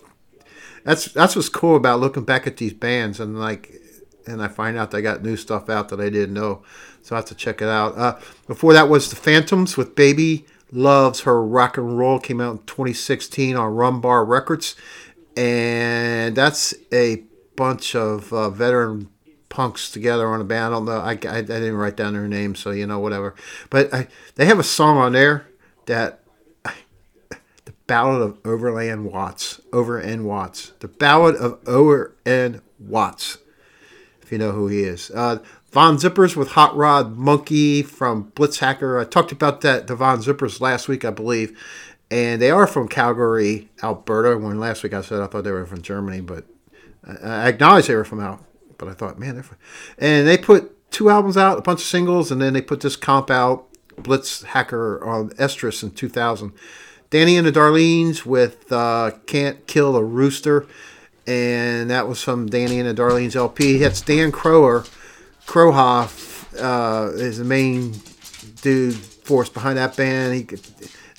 that's 0.83 1.05
that's 1.05 1.35
what's 1.35 1.49
cool 1.49 1.75
about 1.75 1.99
looking 1.99 2.23
back 2.23 2.47
at 2.47 2.57
these 2.57 2.73
bands 2.73 3.19
and 3.19 3.39
like 3.39 3.81
and 4.27 4.41
I 4.41 4.47
find 4.47 4.77
out 4.77 4.91
they 4.91 5.01
got 5.01 5.23
new 5.23 5.35
stuff 5.35 5.69
out 5.69 5.89
that 5.89 5.99
I 5.99 6.09
didn't 6.09 6.33
know. 6.33 6.63
So 7.01 7.15
I 7.15 7.19
have 7.19 7.25
to 7.25 7.35
check 7.35 7.61
it 7.61 7.67
out. 7.67 7.97
Uh, 7.97 8.19
before 8.47 8.73
that 8.73 8.89
was 8.89 9.09
the 9.09 9.15
Phantoms 9.15 9.77
with 9.77 9.95
Baby 9.95 10.45
Loves 10.71 11.21
Her 11.21 11.43
Rock 11.43 11.77
and 11.77 11.97
Roll 11.97 12.19
came 12.19 12.39
out 12.39 12.51
in 12.51 12.57
2016 12.59 13.55
on 13.55 13.73
Rumbar 13.73 14.27
Records, 14.27 14.75
and 15.35 16.35
that's 16.35 16.73
a 16.93 17.23
bunch 17.55 17.95
of 17.95 18.31
uh, 18.31 18.49
veteran 18.49 19.09
punks 19.49 19.91
together 19.91 20.27
on 20.27 20.39
a 20.39 20.45
band. 20.45 20.65
I 20.65 20.69
don't 20.69 20.85
know. 20.85 20.99
I, 20.99 21.11
I, 21.11 21.37
I 21.39 21.41
didn't 21.41 21.75
write 21.75 21.97
down 21.97 22.13
their 22.13 22.27
names, 22.27 22.59
so 22.59 22.71
you 22.71 22.87
know 22.87 22.99
whatever. 22.99 23.35
But 23.69 23.93
I, 23.93 24.07
they 24.35 24.45
have 24.45 24.59
a 24.59 24.63
song 24.63 24.97
on 24.97 25.11
there 25.11 25.47
that 25.87 26.20
Ballad 27.91 28.21
of 28.21 28.41
Overend 28.43 29.11
Watts, 29.11 29.59
Overend 29.73 30.23
Watts, 30.23 30.71
the 30.79 30.87
Ballad 30.87 31.35
of 31.35 31.59
Over 31.67 32.15
N 32.25 32.61
Watts 32.79 33.37
if 34.21 34.31
you 34.31 34.37
know 34.37 34.53
who 34.53 34.69
he 34.69 34.83
is. 34.83 35.11
Uh, 35.13 35.39
Von 35.73 35.97
Zippers 35.97 36.37
with 36.37 36.51
Hot 36.51 36.73
Rod 36.73 37.17
Monkey 37.17 37.83
from 37.83 38.31
Blitzhacker. 38.31 38.97
I 38.97 39.03
talked 39.03 39.33
about 39.33 39.59
that 39.59 39.87
the 39.87 39.97
Von 39.97 40.19
Zippers 40.19 40.61
last 40.61 40.87
week, 40.87 41.03
I 41.03 41.09
believe, 41.09 41.61
and 42.09 42.41
they 42.41 42.49
are 42.49 42.65
from 42.65 42.87
Calgary, 42.87 43.67
Alberta. 43.83 44.37
When 44.37 44.57
last 44.57 44.83
week 44.83 44.93
I 44.93 45.01
said 45.01 45.19
I 45.19 45.27
thought 45.27 45.43
they 45.43 45.51
were 45.51 45.65
from 45.65 45.81
Germany, 45.81 46.21
but 46.21 46.45
I, 47.05 47.27
I 47.27 47.47
acknowledge 47.49 47.87
they 47.87 47.95
were 47.95 48.05
from 48.05 48.21
out. 48.21 48.41
But 48.77 48.87
I 48.87 48.93
thought, 48.93 49.19
man, 49.19 49.33
they're 49.33 49.43
from. 49.43 49.57
And 49.97 50.25
they 50.25 50.37
put 50.37 50.89
two 50.91 51.09
albums 51.09 51.35
out, 51.35 51.57
a 51.57 51.61
bunch 51.61 51.81
of 51.81 51.87
singles, 51.87 52.31
and 52.31 52.41
then 52.41 52.53
they 52.53 52.61
put 52.61 52.79
this 52.79 52.95
comp 52.95 53.29
out, 53.29 53.67
Blitzhacker 53.97 55.05
on 55.05 55.31
Estrus 55.31 55.83
in 55.83 55.91
2000. 55.91 56.53
Danny 57.11 57.37
and 57.37 57.45
the 57.45 57.51
Darlenes 57.51 58.25
with 58.25 58.71
uh, 58.71 59.11
Can't 59.27 59.67
Kill 59.67 59.95
a 59.95 60.03
Rooster 60.03 60.65
and 61.27 61.89
that 61.89 62.07
was 62.07 62.21
from 62.21 62.47
Danny 62.47 62.79
and 62.79 62.89
the 62.89 62.99
Darlene's 62.99 63.35
LP. 63.35 63.77
That's 63.77 64.01
Dan 64.01 64.31
Kroha, 64.31 64.89
Crowhoff 65.45 66.53
uh, 66.59 67.11
is 67.13 67.37
the 67.37 67.43
main 67.43 67.93
dude 68.61 68.95
force 68.95 69.49
behind 69.49 69.77
that 69.77 69.95
band. 69.95 70.33
He, 70.33 70.43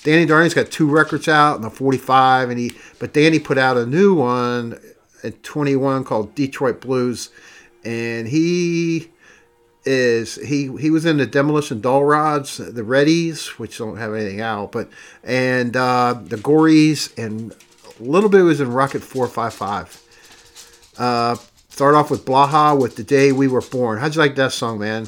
Danny 0.03 0.25
Darlene's 0.25 0.53
got 0.53 0.69
two 0.69 0.89
records 0.89 1.27
out 1.27 1.55
and 1.55 1.65
a 1.65 1.69
45, 1.69 2.49
and 2.49 2.59
he 2.59 2.73
but 2.99 3.13
Danny 3.13 3.39
put 3.39 3.57
out 3.57 3.77
a 3.77 3.85
new 3.85 4.13
one 4.13 4.79
at 5.23 5.41
21 5.43 6.03
called 6.03 6.35
Detroit 6.35 6.81
Blues, 6.81 7.29
and 7.85 8.27
he 8.27 9.09
is 9.85 10.35
he 10.35 10.75
he 10.77 10.89
was 10.89 11.05
in 11.05 11.17
the 11.17 11.25
Demolition 11.25 11.81
Doll 11.81 12.03
Rods, 12.05 12.57
the 12.57 12.81
Reddies, 12.81 13.59
which 13.59 13.77
don't 13.77 13.97
have 13.97 14.13
anything 14.13 14.41
out, 14.41 14.71
but 14.71 14.89
and 15.23 15.75
uh, 15.75 16.15
the 16.21 16.37
Gories 16.37 17.17
and 17.17 17.53
a 17.99 18.03
little 18.03 18.29
bit 18.29 18.41
was 18.41 18.61
in 18.61 18.71
Rocket 18.71 19.03
455. 19.03 20.95
Uh, 20.97 21.35
start 21.69 21.95
off 21.95 22.09
with 22.09 22.25
Blaha 22.25 22.79
with 22.79 22.95
The 22.95 23.03
Day 23.03 23.31
We 23.31 23.47
Were 23.47 23.61
Born. 23.61 23.99
How'd 23.99 24.15
you 24.15 24.21
like 24.21 24.35
that 24.35 24.51
song, 24.51 24.79
man? 24.79 25.07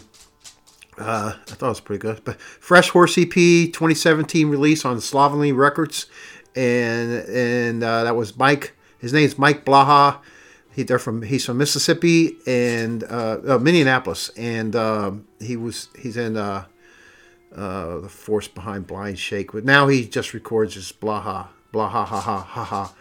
Uh, 0.98 1.34
I 1.36 1.52
thought 1.52 1.66
it 1.66 1.70
was 1.70 1.80
pretty 1.80 2.00
good. 2.00 2.22
But 2.24 2.40
Fresh 2.40 2.90
Horse 2.90 3.18
EP 3.18 3.34
2017 3.34 4.48
release 4.50 4.86
on 4.86 5.02
Slovenly 5.02 5.52
Records. 5.52 6.08
And 6.56 7.28
and 7.28 7.84
uh, 7.84 8.06
that 8.06 8.16
was 8.16 8.38
Mike. 8.38 8.74
His 8.98 9.12
name's 9.12 9.38
Mike 9.38 9.66
Blaha. 9.66 10.20
He, 10.76 10.84
they're 10.84 11.00
from 11.00 11.22
he's 11.22 11.46
from 11.46 11.58
Mississippi 11.58 12.38
and 12.46 13.04
uh, 13.06 13.38
uh, 13.48 13.58
Minneapolis, 13.60 14.30
and 14.36 14.76
um 14.76 15.26
he 15.40 15.56
was 15.56 15.88
he's 15.98 16.18
in 16.18 16.36
uh, 16.36 16.66
uh, 17.56 18.00
the 18.00 18.10
force 18.10 18.50
behind 18.50 18.86
Blind 18.86 19.18
Shake, 19.18 19.54
but 19.54 19.64
now 19.64 19.88
he 19.88 20.06
just 20.06 20.34
records 20.34 20.76
as 20.76 20.92
Blaha 20.92 21.48
Blaha 21.74 22.06
ha 22.06 22.22
ha 22.22 22.40
ha 22.42 22.64
ha. 22.64 22.94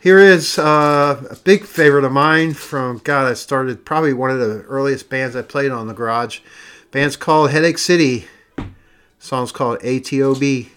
Here 0.00 0.18
is 0.18 0.60
uh, 0.60 1.26
a 1.28 1.34
big 1.42 1.64
favorite 1.64 2.04
of 2.04 2.12
mine 2.12 2.54
from 2.54 2.98
God. 2.98 3.26
I 3.26 3.34
started 3.34 3.84
probably 3.84 4.12
one 4.12 4.30
of 4.30 4.38
the 4.38 4.62
earliest 4.62 5.08
bands 5.10 5.34
I 5.34 5.42
played 5.42 5.72
on 5.72 5.88
the 5.88 5.94
garage. 5.94 6.38
Band's 6.92 7.16
called 7.16 7.50
Headache 7.50 7.78
City. 7.78 8.26
Song's 9.18 9.50
called 9.50 9.80
ATOB. 9.80 10.68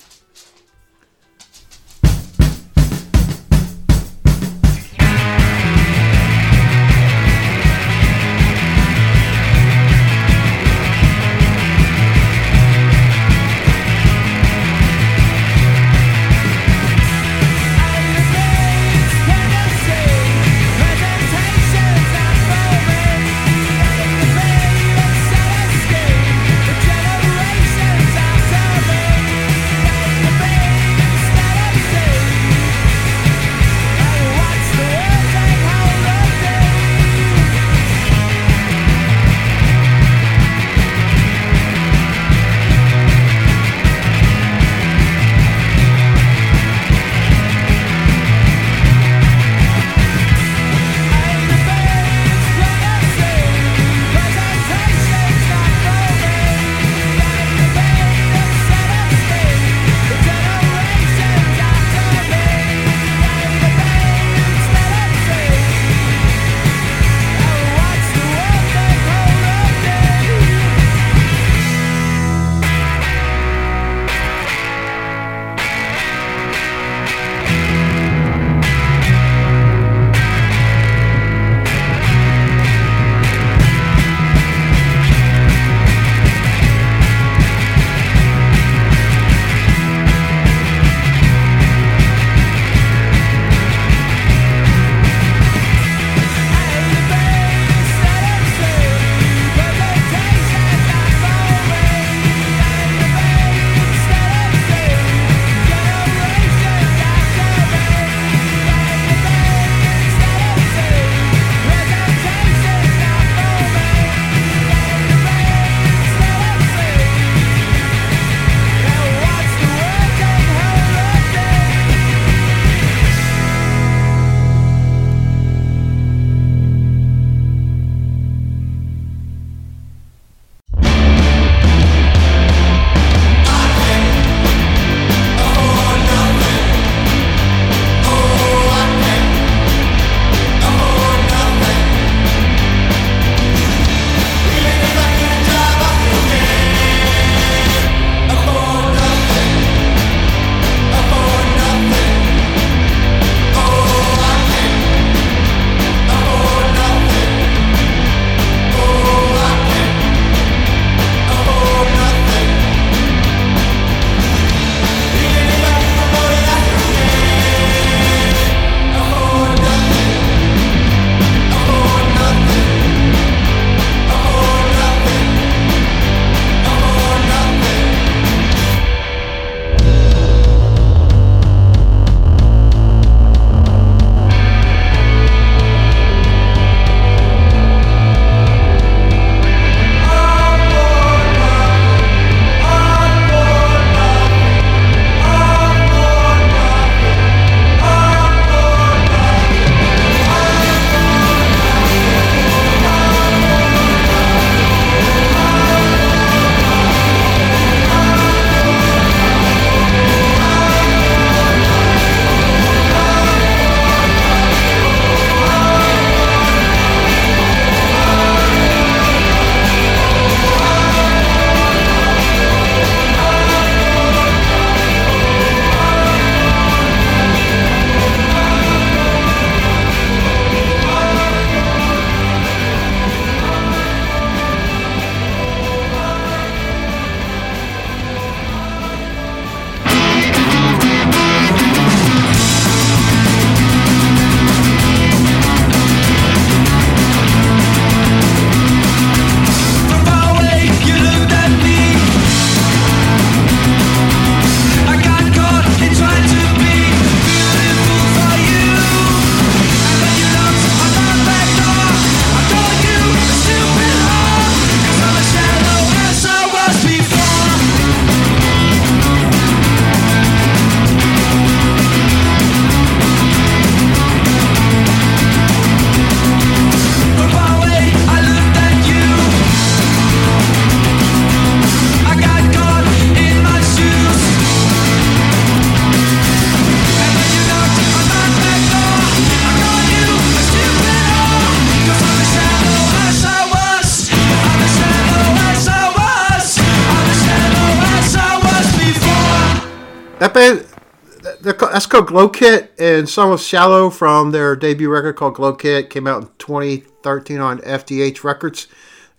Glow 301.89 302.29
Kit, 302.29 302.73
and 302.79 303.07
song 303.07 303.29
was 303.29 303.45
"Shallow" 303.45 303.89
from 303.89 304.31
their 304.31 304.55
debut 304.55 304.89
record 304.89 305.15
called 305.15 305.35
Glow 305.35 305.53
Kit. 305.53 305.89
Came 305.89 306.07
out 306.07 306.21
in 306.23 306.29
2013 306.37 307.39
on 307.39 307.59
FDH 307.59 308.23
Records. 308.23 308.67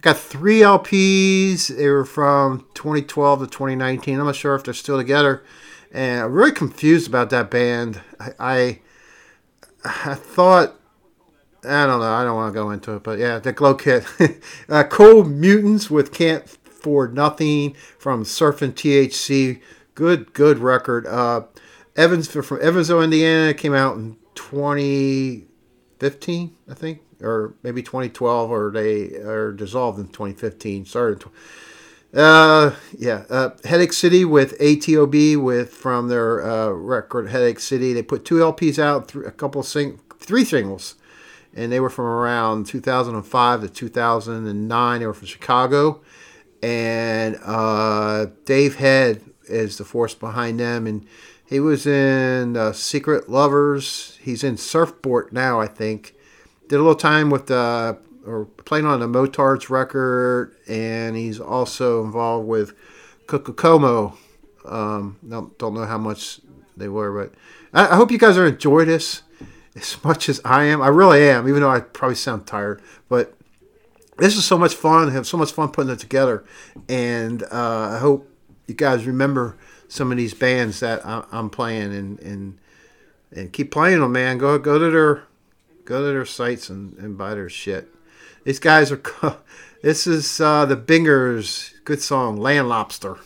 Got 0.01 0.17
three 0.19 0.61
LPs. 0.61 1.69
They 1.77 1.89
were 1.89 2.05
from 2.05 2.67
2012 2.75 3.41
to 3.41 3.47
2019. 3.47 4.19
I'm 4.19 4.27
not 4.27 4.37
sure 4.37 4.55
if 4.55 4.65
they're 4.65 4.75
still 4.75 4.99
together. 4.99 5.43
And 5.93 6.23
I'm 6.25 6.33
really 6.33 6.53
confused 6.53 7.09
about 7.09 7.31
that 7.31 7.51
band. 7.51 8.01
I, 8.19 8.31
I, 8.39 8.81
I 9.85 10.15
thought 10.15 10.75
I 11.65 11.87
don't 11.87 12.01
know. 12.01 12.13
I 12.13 12.25
don't 12.25 12.35
want 12.35 12.53
to 12.53 12.59
go 12.59 12.71
into 12.71 12.97
it, 12.97 13.05
but 13.05 13.19
yeah, 13.19 13.39
the 13.39 13.53
Glow 13.53 13.75
Kit. 13.75 14.05
uh, 14.69 14.85
Mutants 15.25 15.91
with 15.91 16.13
Can't 16.13 16.49
For 16.49 17.07
Nothing 17.07 17.75
from 17.99 18.25
Surfing 18.25 18.73
THC. 18.73 19.61
Good, 19.95 20.33
good 20.33 20.59
record. 20.59 21.07
Uh, 21.07 21.43
Evans 21.97 22.29
from 22.29 22.61
Evansville, 22.63 23.03
Indiana, 23.03 23.55
came 23.55 23.75
out 23.75 23.97
in 23.97 24.17
2015, 24.35 26.57
I 26.71 26.75
think, 26.75 27.01
or 27.21 27.55
maybe 27.63 27.83
2012, 27.83 28.51
or 28.51 28.71
they 28.71 29.17
are 29.17 29.53
dissolved 29.53 29.99
in 29.99 30.09
2015. 30.09 30.87
Sorry. 30.87 31.17
Uh, 32.15 32.73
yeah, 32.99 33.25
uh, 33.31 33.51
Headache 33.65 33.93
City 33.93 34.25
with 34.25 34.59
ATOB 34.59 35.43
with 35.43 35.71
from 35.71 36.09
their 36.09 36.43
uh, 36.43 36.69
record 36.69 37.29
Headache 37.29 37.61
City. 37.61 37.93
They 37.93 38.03
put 38.03 38.25
two 38.25 38.37
LPs 38.37 38.79
out, 38.79 39.09
th- 39.09 39.27
a 39.27 39.31
couple 39.31 39.63
sing, 39.63 40.01
three 40.19 40.45
singles 40.45 40.97
and 41.55 41.71
they 41.71 41.81
were 41.81 41.91
from 41.91 42.07
around 42.07 42.67
2005 42.67 43.63
to 43.63 43.69
2009. 43.69 45.01
They 45.01 45.07
were 45.07 45.15
from 45.15 45.27
Chicago, 45.27 46.01
and 46.63 47.39
uh, 47.45 48.27
Dave 48.45 48.77
Head 48.77 49.23
is 49.45 49.79
the 49.79 49.85
force 49.85 50.15
behind 50.15 50.61
them, 50.61 50.87
and 50.87 51.07
he 51.45 51.61
was 51.61 51.87
in 51.87 52.57
uh, 52.57 52.73
Secret 52.73 53.29
Lovers. 53.29 54.19
He's 54.23 54.43
in 54.43 54.57
Surfboard 54.57 55.33
now, 55.33 55.61
I 55.61 55.67
think. 55.67 56.15
Did 56.69 56.77
a 56.77 56.79
little 56.79 56.95
time 56.95 57.31
with 57.31 57.47
the 57.47 57.99
or 58.27 58.45
playing 58.45 58.87
on 58.87 59.01
the 59.01 59.07
Motards 59.07 59.69
record, 59.69 60.55
and 60.69 61.17
he's 61.17 61.41
also 61.41 62.05
involved 62.05 62.47
with 62.47 62.75
Kokomo. 63.27 64.17
Um, 64.65 65.19
don't, 65.29 65.59
don't 65.59 65.75
know 65.75 65.85
how 65.85 65.99
much 65.99 66.41
they 66.77 66.89
were, 66.89 67.13
but 67.13 67.35
I, 67.75 67.93
I 67.93 67.97
hope 67.97 68.11
you 68.13 68.19
guys 68.19 68.39
are 68.39 68.47
enjoying 68.47 68.89
this 68.89 69.23
as 69.75 69.97
much 70.05 70.29
as 70.29 70.41
I 70.45 70.65
am. 70.65 70.81
I 70.81 70.89
really 70.89 71.29
am, 71.29 71.49
even 71.49 71.63
though 71.63 71.71
I 71.71 71.81
probably 71.81 72.15
sound 72.15 72.47
tired. 72.47 72.81
But 73.09 73.35
this 74.19 74.37
is 74.37 74.45
so 74.45 74.57
much 74.57 74.75
fun. 74.75 75.09
I 75.09 75.13
have 75.13 75.27
so 75.27 75.37
much 75.37 75.53
fun 75.53 75.71
putting 75.71 75.93
it 75.93 75.99
together, 75.99 76.45
and 76.89 77.43
uh, 77.45 77.91
I 77.93 77.99
hope 77.99 78.29
you 78.67 78.75
guys 78.75 79.05
remember 79.05 79.57
some 79.93 80.11
of 80.11 80.17
these 80.17 80.33
bands 80.33 80.81
that 80.81 81.05
I'm 81.05 81.51
playing 81.51 81.95
and 81.95 82.19
and 82.21 82.59
and 83.31 83.53
keep 83.53 83.71
playing 83.71 84.01
them, 84.01 84.13
man. 84.13 84.39
Go 84.39 84.59
go 84.59 84.79
to 84.79 84.91
their 84.91 85.25
go 85.85 86.01
to 86.01 86.07
their 86.07 86.25
sites 86.25 86.71
and, 86.71 86.97
and 86.97 87.19
buy 87.19 87.35
their 87.35 87.51
shit. 87.51 87.89
These 88.45 88.59
guys 88.59 88.91
are. 88.91 89.03
This 89.83 90.07
is 90.07 90.41
uh, 90.41 90.65
the 90.65 90.77
Bingers. 90.77 91.73
Good 91.85 92.01
song, 92.01 92.37
Land 92.37 92.69
Lobster. 92.69 93.19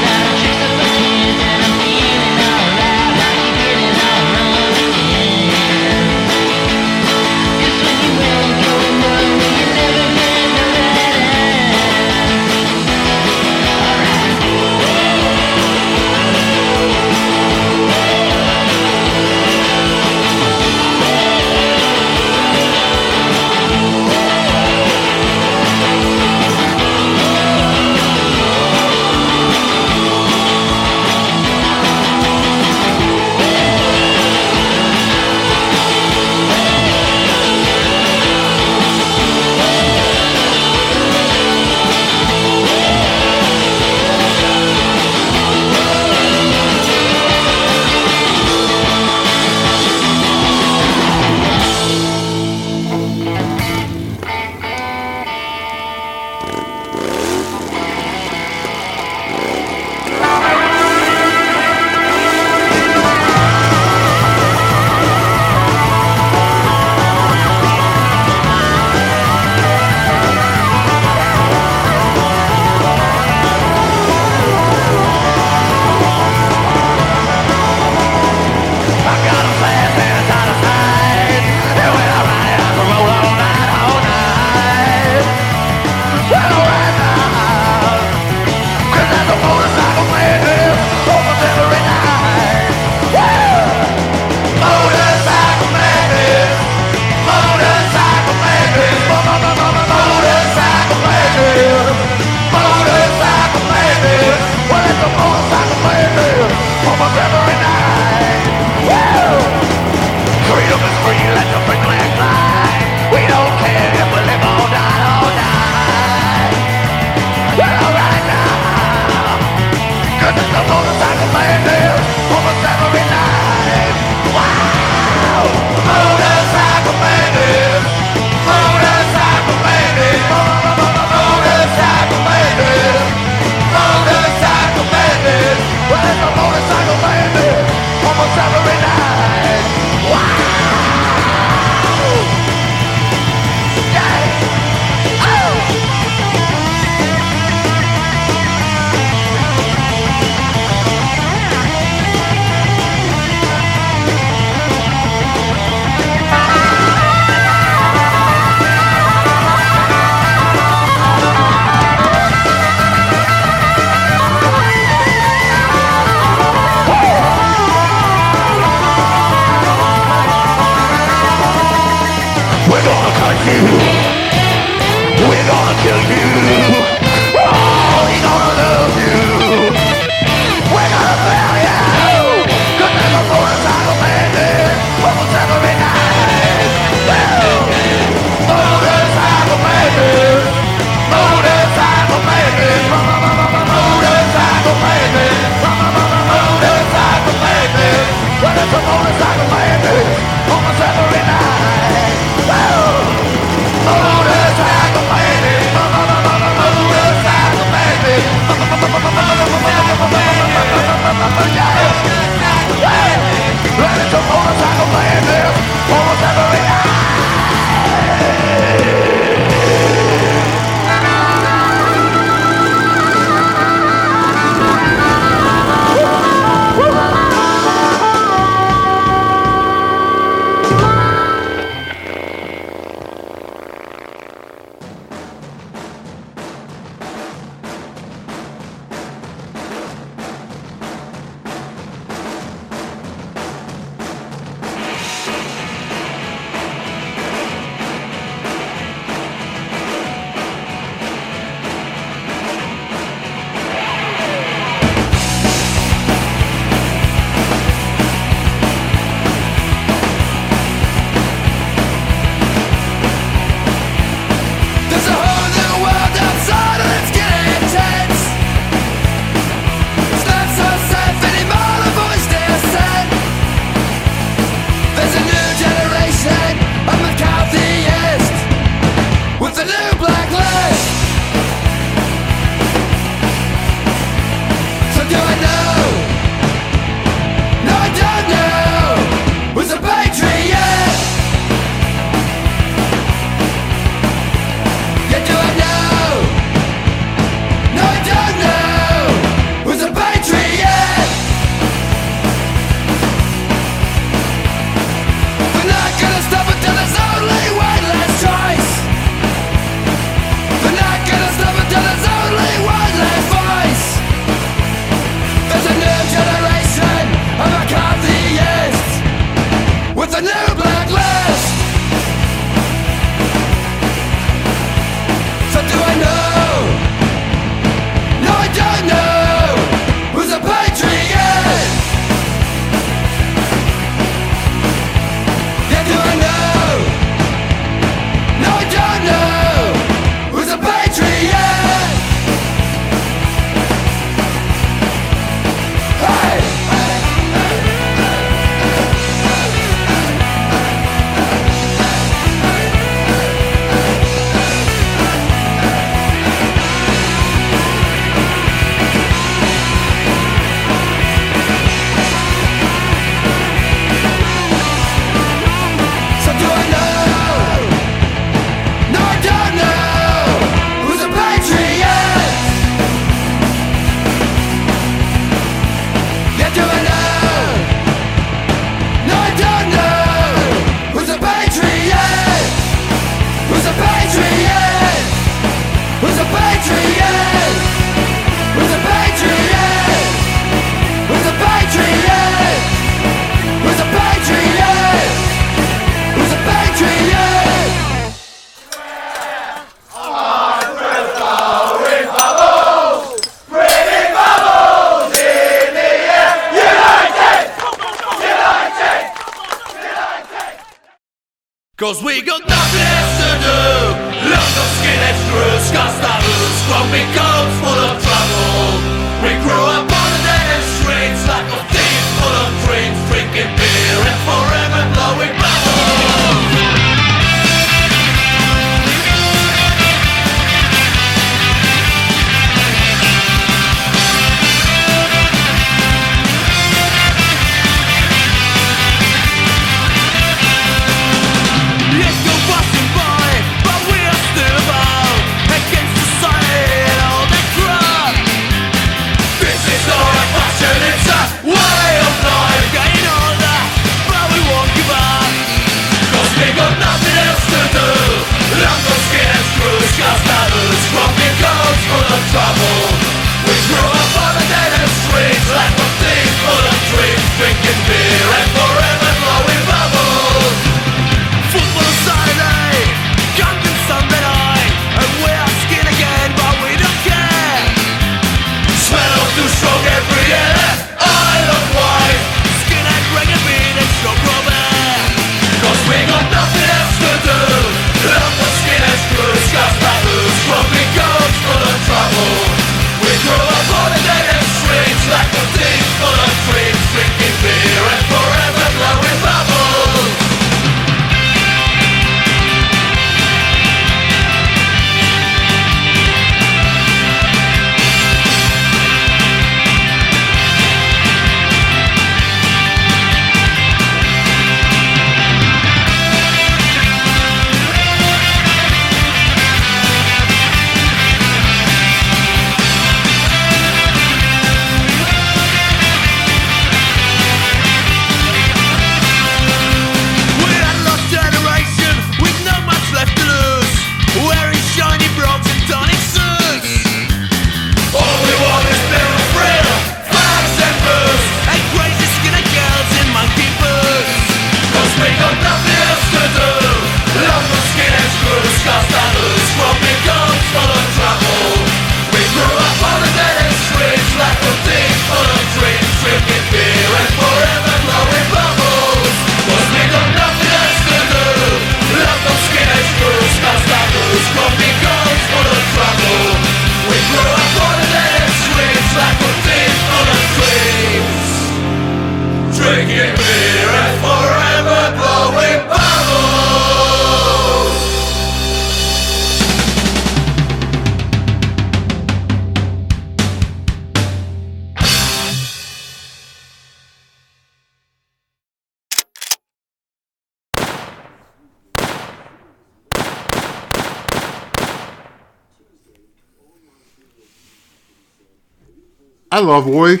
Love 599.66 600.00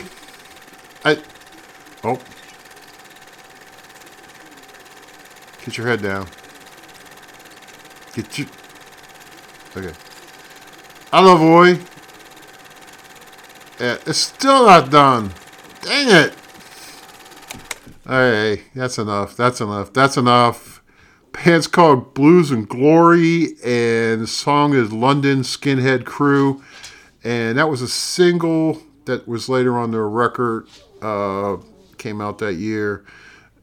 I. 1.04 1.18
Oh. 2.02 2.18
Get 5.64 5.76
your 5.76 5.86
head 5.86 6.02
down. 6.02 6.26
Get 8.14 8.38
your. 8.38 8.48
Okay. 9.76 9.94
Oi. 11.12 11.78
Yeah, 13.78 13.98
it's 14.06 14.18
still 14.18 14.64
not 14.64 14.90
done. 14.90 15.32
Dang 15.82 16.08
it. 16.08 16.34
Hey, 18.06 18.62
that's 18.74 18.98
enough. 18.98 19.36
That's 19.36 19.60
enough. 19.60 19.92
That's 19.92 20.16
enough. 20.16 20.82
Band's 21.32 21.66
called 21.66 22.14
Booze 22.14 22.50
and 22.50 22.66
Glory, 22.68 23.56
and 23.64 24.22
the 24.22 24.26
song 24.26 24.74
is 24.74 24.92
London 24.92 25.40
Skinhead 25.40 26.04
Crew 26.06 26.62
and 27.22 27.58
that 27.58 27.68
was 27.68 27.82
a 27.82 27.88
single 27.88 28.82
that 29.10 29.28
was 29.28 29.48
later 29.48 29.76
on 29.76 29.90
their 29.90 30.08
record 30.08 30.66
uh, 31.02 31.56
came 31.98 32.20
out 32.20 32.38
that 32.38 32.54
year. 32.54 33.04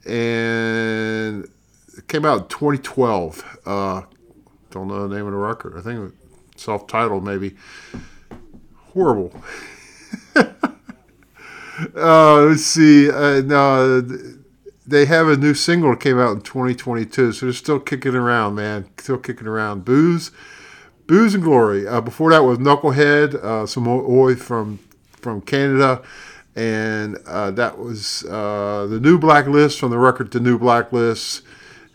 And 0.06 1.50
came 2.08 2.24
out 2.24 2.42
in 2.44 2.48
2012 2.48 3.60
uh, 3.66 4.02
don't 4.70 4.88
know 4.88 5.08
the 5.08 5.16
name 5.16 5.26
of 5.26 5.32
the 5.32 5.38
record. 5.38 5.78
I 5.78 5.82
think 5.82 6.14
self-titled 6.56 7.24
maybe. 7.24 7.56
Horrible. 8.94 9.34
Uh, 11.96 12.42
let's 12.42 12.64
see 12.64 13.08
uh, 13.08 13.40
no 13.42 14.02
they 14.88 15.06
have 15.06 15.28
a 15.28 15.38
new 15.38 15.54
single 15.54 15.92
that 15.92 16.00
came 16.00 16.18
out 16.18 16.32
in 16.32 16.42
2022 16.42 17.32
so 17.32 17.46
they're 17.46 17.54
still 17.54 17.80
kicking 17.80 18.16
around 18.16 18.56
man. 18.56 18.88
Still 18.98 19.20
kicking 19.20 19.46
around. 19.46 19.86
Booze 19.86 20.32
Booze 21.06 21.36
and 21.36 21.44
Glory. 21.44 21.88
Uh, 21.88 22.02
before 22.02 22.32
that 22.32 22.44
was 22.44 22.58
Knucklehead, 22.58 23.36
uh, 23.36 23.68
some 23.68 23.88
oi 23.88 24.36
from 24.36 24.80
from 25.28 25.42
Canada, 25.42 26.02
and 26.56 27.18
uh, 27.28 27.52
that 27.52 27.78
was 27.78 28.24
uh, 28.30 28.88
the 28.90 28.98
New 28.98 29.20
Blacklist 29.20 29.78
from 29.78 29.92
the 29.92 29.98
record 29.98 30.32
to 30.32 30.40
New 30.40 30.58
Blacklist. 30.58 31.42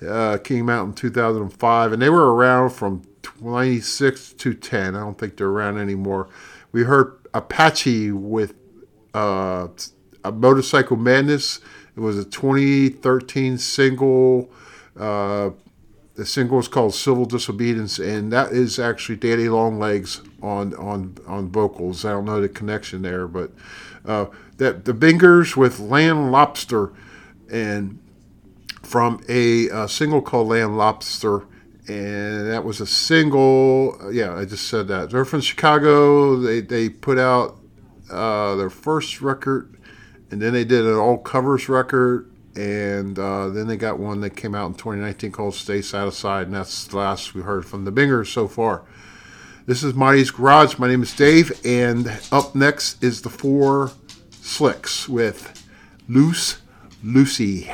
Uh, 0.07 0.37
came 0.37 0.69
out 0.69 0.85
in 0.85 0.93
2005, 0.93 1.93
and 1.93 2.03
they 2.03 2.11
were 2.11 2.35
around 2.35 2.71
from 2.71 3.03
26 3.23 4.35
to 4.35 4.53
10. 4.53 4.95
I 4.95 5.01
don't 5.01 5.17
think 5.17 5.39
they're 5.39 5.47
around 5.47 5.79
anymore. 5.79 6.29
We 6.73 6.83
heard 6.83 7.17
Apache 7.33 8.11
with 8.11 8.53
uh, 9.15 9.69
a 10.25 10.33
Motorcycle 10.33 10.99
Madness. 10.99 11.61
It 11.97 12.01
was 12.01 12.19
a 12.19 12.25
2013 12.25 13.57
single. 13.57 14.51
The 16.15 16.27
single 16.27 16.59
is 16.59 16.69
called 16.69 16.95
"Civil 16.95 17.25
Disobedience," 17.25 17.99
and 17.99 18.31
that 18.33 18.53
is 18.53 18.79
actually 18.79 19.17
Daddy 19.17 19.49
Longlegs 19.49 20.21
on 20.43 20.75
on 20.75 21.17
on 21.27 21.49
vocals. 21.49 22.05
I 22.05 22.11
don't 22.11 22.27
know 22.27 22.41
the 22.41 22.51
connection 22.51 23.01
there, 23.01 23.27
but 23.27 23.51
uh, 24.05 24.27
that 24.59 24.85
the 24.85 24.93
Bingers 24.93 25.57
with 25.57 25.81
Land 25.81 26.31
Lobster, 26.31 26.93
and 27.51 27.99
from 28.83 29.25
a, 29.29 29.71
uh 29.71 29.87
single 29.87 30.21
called 30.21 30.49
Land 30.49 30.77
Lobster, 30.77 31.45
and 31.89 32.47
that 32.51 32.63
was 32.63 32.81
a 32.83 32.87
single. 32.87 33.99
Yeah, 34.13 34.37
I 34.37 34.45
just 34.45 34.69
said 34.69 34.89
that. 34.89 35.11
They're 35.11 35.25
from 35.25 35.41
Chicago. 35.41 36.37
They 36.37 36.61
they 36.61 36.91
put 36.91 37.19
out 37.19 37.59
uh, 38.11 38.57
their 38.57 38.71
first 38.71 39.23
record, 39.23 39.79
and 40.31 40.43
then 40.43 40.53
they 40.53 40.65
did 40.65 40.85
an 40.85 40.95
all 40.95 41.17
covers 41.17 41.71
record 41.71 42.32
and 42.57 43.19
uh, 43.19 43.49
then 43.49 43.67
they 43.67 43.77
got 43.77 43.99
one 43.99 44.21
that 44.21 44.37
came 44.37 44.55
out 44.55 44.67
in 44.67 44.75
2019 44.75 45.33
called 45.33 45.55
Stay 45.55 45.83
Satisfied, 45.83 46.47
and 46.47 46.55
that's 46.55 46.87
the 46.87 46.97
last 46.97 47.35
we 47.35 47.43
heard 47.43 47.65
from 47.67 47.85
the 47.85 47.93
Bingers 47.93 48.29
so 48.29 48.49
far. 48.49 48.83
This 49.65 49.83
is 49.83 49.95
Marty's 49.95 50.31
Garage. 50.31 50.79
My 50.79 50.89
name 50.89 51.03
is 51.03 51.15
Dave, 51.15 51.53
and 51.65 52.11
up 52.31 52.55
next 52.55 53.03
is 53.03 53.23
the 53.23 53.31
Four 53.31 53.93
Slicks 54.31 55.09
with 55.09 55.67
Loose 56.09 56.61
Lucy. 57.03 57.71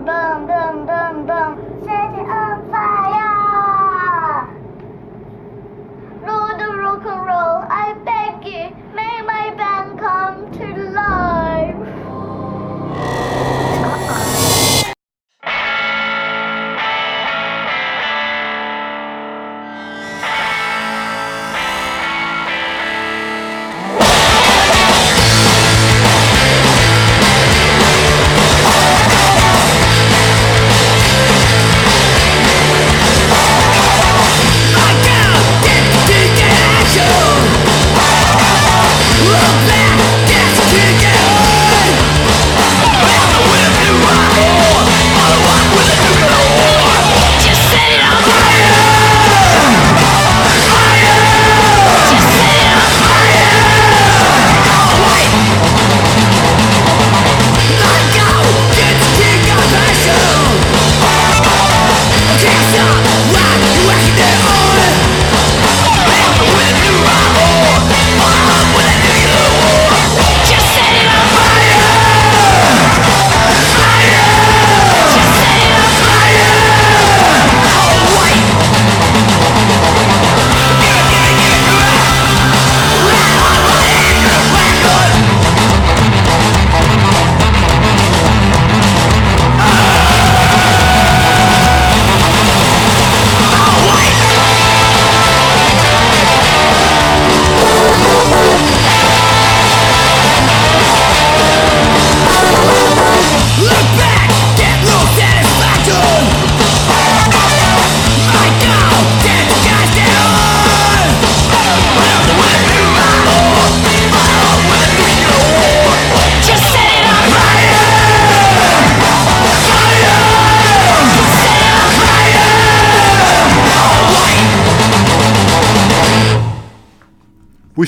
Boom, 0.00 0.46
boom, 0.46 0.86
boom, 0.86 0.99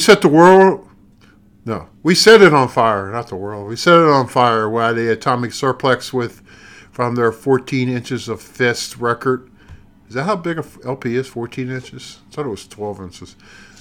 set 0.02 0.20
the 0.20 0.28
world. 0.28 0.88
No, 1.64 1.88
we 2.02 2.14
set 2.14 2.42
it 2.42 2.52
on 2.52 2.68
fire, 2.68 3.10
not 3.10 3.28
the 3.28 3.36
world. 3.36 3.68
We 3.68 3.76
set 3.76 3.94
it 3.94 4.08
on 4.08 4.26
fire 4.26 4.68
while 4.68 4.94
the 4.94 5.12
Atomic 5.12 5.52
Suplex 5.52 6.12
with 6.12 6.42
from 6.90 7.14
their 7.14 7.32
14 7.32 7.88
inches 7.88 8.28
of 8.28 8.42
fist 8.42 8.96
record. 8.96 9.48
Is 10.08 10.14
that 10.14 10.24
how 10.24 10.36
big 10.36 10.58
a 10.58 10.64
LP 10.84 11.16
is? 11.16 11.28
14 11.28 11.70
inches? 11.70 12.18
I 12.28 12.34
thought 12.34 12.46
it 12.46 12.50
was 12.50 12.66
12 12.66 13.00
inches. 13.00 13.36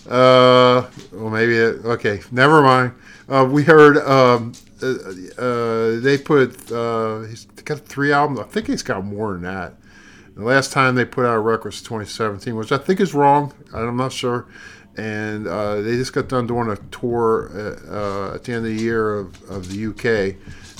Uh, 0.07 0.87
well, 1.11 1.29
maybe. 1.29 1.57
It, 1.57 1.83
okay, 1.83 2.21
never 2.31 2.61
mind. 2.61 2.93
Uh, 3.27 3.47
we 3.49 3.63
heard 3.63 3.97
um, 3.97 4.53
uh, 4.81 4.87
uh, 5.37 5.99
they 5.99 6.17
put 6.17 6.71
uh, 6.71 7.21
he's 7.21 7.45
got 7.45 7.79
three 7.79 8.11
albums. 8.11 8.39
I 8.39 8.43
think 8.43 8.67
he's 8.67 8.83
got 8.83 9.03
more 9.03 9.33
than 9.33 9.43
that. 9.43 9.75
The 10.35 10.43
last 10.43 10.71
time 10.71 10.95
they 10.95 11.05
put 11.05 11.25
out 11.25 11.35
a 11.35 11.39
record 11.39 11.65
was 11.65 11.81
2017, 11.81 12.55
which 12.55 12.71
I 12.71 12.77
think 12.77 12.99
is 12.99 13.13
wrong. 13.13 13.53
I'm 13.73 13.97
not 13.97 14.13
sure. 14.13 14.47
And 14.97 15.47
uh, 15.47 15.81
they 15.81 15.95
just 15.95 16.13
got 16.13 16.27
done 16.27 16.47
doing 16.47 16.69
a 16.69 16.75
tour 16.91 17.49
uh, 17.53 17.93
uh, 17.93 18.35
at 18.35 18.43
the 18.43 18.53
end 18.53 18.65
of 18.65 18.75
the 18.75 18.81
year 18.81 19.15
of, 19.15 19.49
of 19.49 19.71
the 19.71 19.85
UK. 19.87 20.35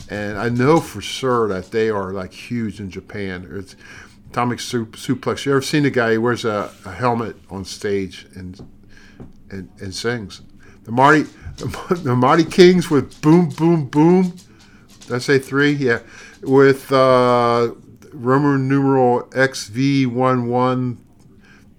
And 0.10 0.38
I 0.38 0.50
know 0.50 0.82
for 0.82 1.02
sure 1.02 1.48
that 1.48 1.72
they 1.72 1.90
are 1.90 2.12
like 2.12 2.34
huge 2.34 2.82
in 2.82 2.92
Japan. 2.92 3.48
It's 3.50 3.78
Atomic 4.30 4.60
Sup- 4.60 4.98
Suplex. 4.98 5.46
You 5.46 5.54
ever 5.54 5.62
seen 5.62 5.84
the 5.84 5.90
guy? 5.90 6.16
who 6.16 6.22
wears 6.22 6.44
a, 6.44 6.72
a 6.86 6.92
helmet 6.92 7.38
on 7.50 7.64
stage 7.64 8.28
and, 8.36 8.60
and 9.50 9.70
and 9.80 9.96
sings. 9.96 10.42
The 10.84 10.92
Marty 10.92 11.24
the 11.58 12.16
Mighty 12.16 12.44
Kings 12.44 12.90
with 12.90 13.22
Boom 13.22 13.50
Boom 13.50 13.86
Boom. 13.86 14.36
Did 15.02 15.14
I 15.14 15.20
say 15.20 15.40
three? 15.40 15.72
Yeah, 15.72 16.00
with 16.42 16.92
uh, 16.92 17.74
Roman 18.12 18.68
numeral 18.68 19.30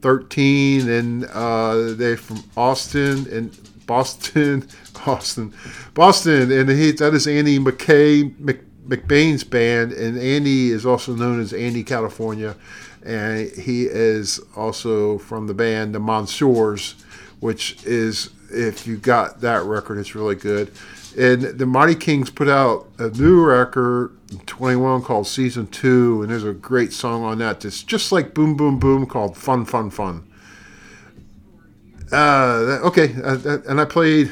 XV1113, 0.02 0.88
and 0.98 1.24
uh, 1.26 1.94
they're 1.94 2.16
from 2.16 2.42
Austin 2.56 3.26
and 3.32 3.86
Boston, 3.86 4.68
Austin, 5.06 5.54
Boston, 5.94 6.52
and 6.52 6.68
he 6.68 6.92
that 6.92 7.14
is 7.14 7.26
Andy 7.26 7.58
McKay 7.58 8.38
Mc, 8.38 8.60
McBain's 8.86 9.44
band, 9.44 9.92
and 9.92 10.18
Andy 10.18 10.70
is 10.70 10.84
also 10.84 11.14
known 11.14 11.40
as 11.40 11.52
Andy 11.52 11.84
California, 11.84 12.56
and 13.04 13.50
he 13.50 13.84
is 13.84 14.40
also 14.56 15.18
from 15.18 15.46
the 15.46 15.54
band 15.54 15.94
the 15.94 16.00
Monsieurs, 16.00 16.94
which 17.40 17.82
is 17.84 18.30
if 18.50 18.86
you 18.86 18.96
got 18.96 19.40
that 19.40 19.62
record, 19.64 19.98
it's 19.98 20.14
really 20.14 20.34
good. 20.34 20.72
And 21.16 21.42
the 21.42 21.66
Mighty 21.66 21.94
Kings 21.94 22.30
put 22.30 22.48
out 22.48 22.88
a 22.98 23.08
new 23.10 23.44
record 23.44 24.16
21 24.46 25.02
called 25.02 25.26
Season 25.26 25.66
2, 25.66 26.22
and 26.22 26.30
there's 26.30 26.44
a 26.44 26.52
great 26.52 26.92
song 26.92 27.22
on 27.22 27.38
that 27.38 27.60
that's 27.60 27.82
just 27.82 28.12
like 28.12 28.32
Boom 28.34 28.56
Boom 28.56 28.78
Boom 28.78 29.06
called 29.06 29.36
Fun 29.36 29.64
Fun 29.64 29.90
Fun. 29.90 30.26
Uh, 32.10 32.78
okay, 32.84 33.14
uh, 33.22 33.58
and 33.68 33.80
I 33.80 33.84
played 33.84 34.30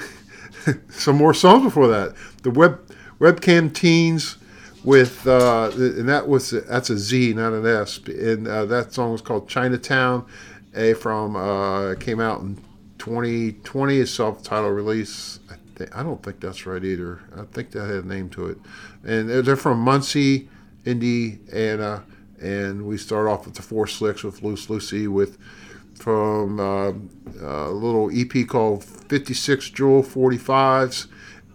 some 0.90 1.16
more 1.16 1.34
songs 1.34 1.64
before 1.64 1.88
that. 1.88 2.14
The 2.42 2.50
web 2.50 2.80
webcam 3.18 3.72
teens 3.72 4.36
with 4.84 5.26
uh, 5.26 5.70
and 5.74 6.08
that 6.08 6.28
was 6.28 6.50
that's 6.50 6.90
a 6.90 6.98
Z, 6.98 7.34
not 7.34 7.52
an 7.52 7.66
S. 7.66 7.98
And 7.98 8.46
uh, 8.48 8.64
that 8.66 8.92
song 8.92 9.12
was 9.12 9.20
called 9.20 9.48
Chinatown. 9.48 10.26
A 10.74 10.94
from 10.94 11.34
uh, 11.36 11.96
came 11.96 12.20
out 12.20 12.42
in 12.42 12.56
2020, 12.98 14.00
a 14.00 14.06
self-titled 14.06 14.72
release. 14.72 15.39
I, 15.80 15.84
think, 15.84 15.96
I 15.96 16.02
don't 16.02 16.22
think 16.22 16.40
that's 16.40 16.66
right 16.66 16.84
either. 16.84 17.20
I 17.34 17.44
think 17.44 17.70
that 17.70 17.86
had 17.86 18.04
a 18.04 18.06
name 18.06 18.28
to 18.30 18.46
it. 18.46 18.58
And 19.02 19.30
they're- 19.30 19.56
from 19.56 19.78
Muncie, 19.78 20.48
Indiana, 20.84 22.04
and 22.40 22.86
we 22.86 22.98
start 22.98 23.26
off 23.28 23.46
with 23.46 23.54
the 23.54 23.62
Four 23.62 23.86
Slicks 23.86 24.22
with 24.22 24.42
Loose 24.42 24.68
Lucy 24.68 25.06
with 25.08 25.38
from 25.94 26.58
um, 26.60 27.10
a 27.42 27.70
little 27.70 28.10
EP 28.12 28.46
called 28.46 28.84
56 28.84 29.70
Jewel 29.70 30.02
45s, 30.02 31.06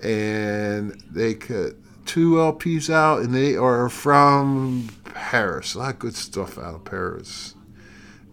and 0.03 1.01
they 1.11 1.33
cut 1.33 1.73
two 2.05 2.33
LPs 2.33 2.91
out, 2.91 3.21
and 3.21 3.33
they 3.33 3.55
are 3.55 3.89
from 3.89 4.89
Paris. 5.05 5.73
A 5.73 5.79
lot 5.79 5.93
of 5.93 5.99
good 5.99 6.15
stuff 6.15 6.59
out 6.59 6.75
of 6.75 6.85
Paris 6.85 7.55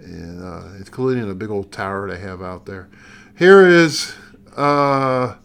and 0.00 0.42
uh, 0.42 0.64
including 0.78 1.30
a 1.30 1.34
big 1.34 1.50
old 1.50 1.70
tower 1.72 2.10
they 2.10 2.18
have 2.18 2.42
out 2.42 2.66
there. 2.66 2.88
Here 3.38 3.66
is 3.66 4.14
uh, 4.56 5.36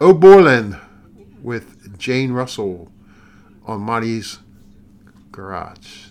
O'Borland 0.00 0.78
with 1.42 1.98
Jane 1.98 2.30
Russell 2.30 2.88
on 3.66 3.80
Marty's 3.80 4.38
Garage. 5.32 6.07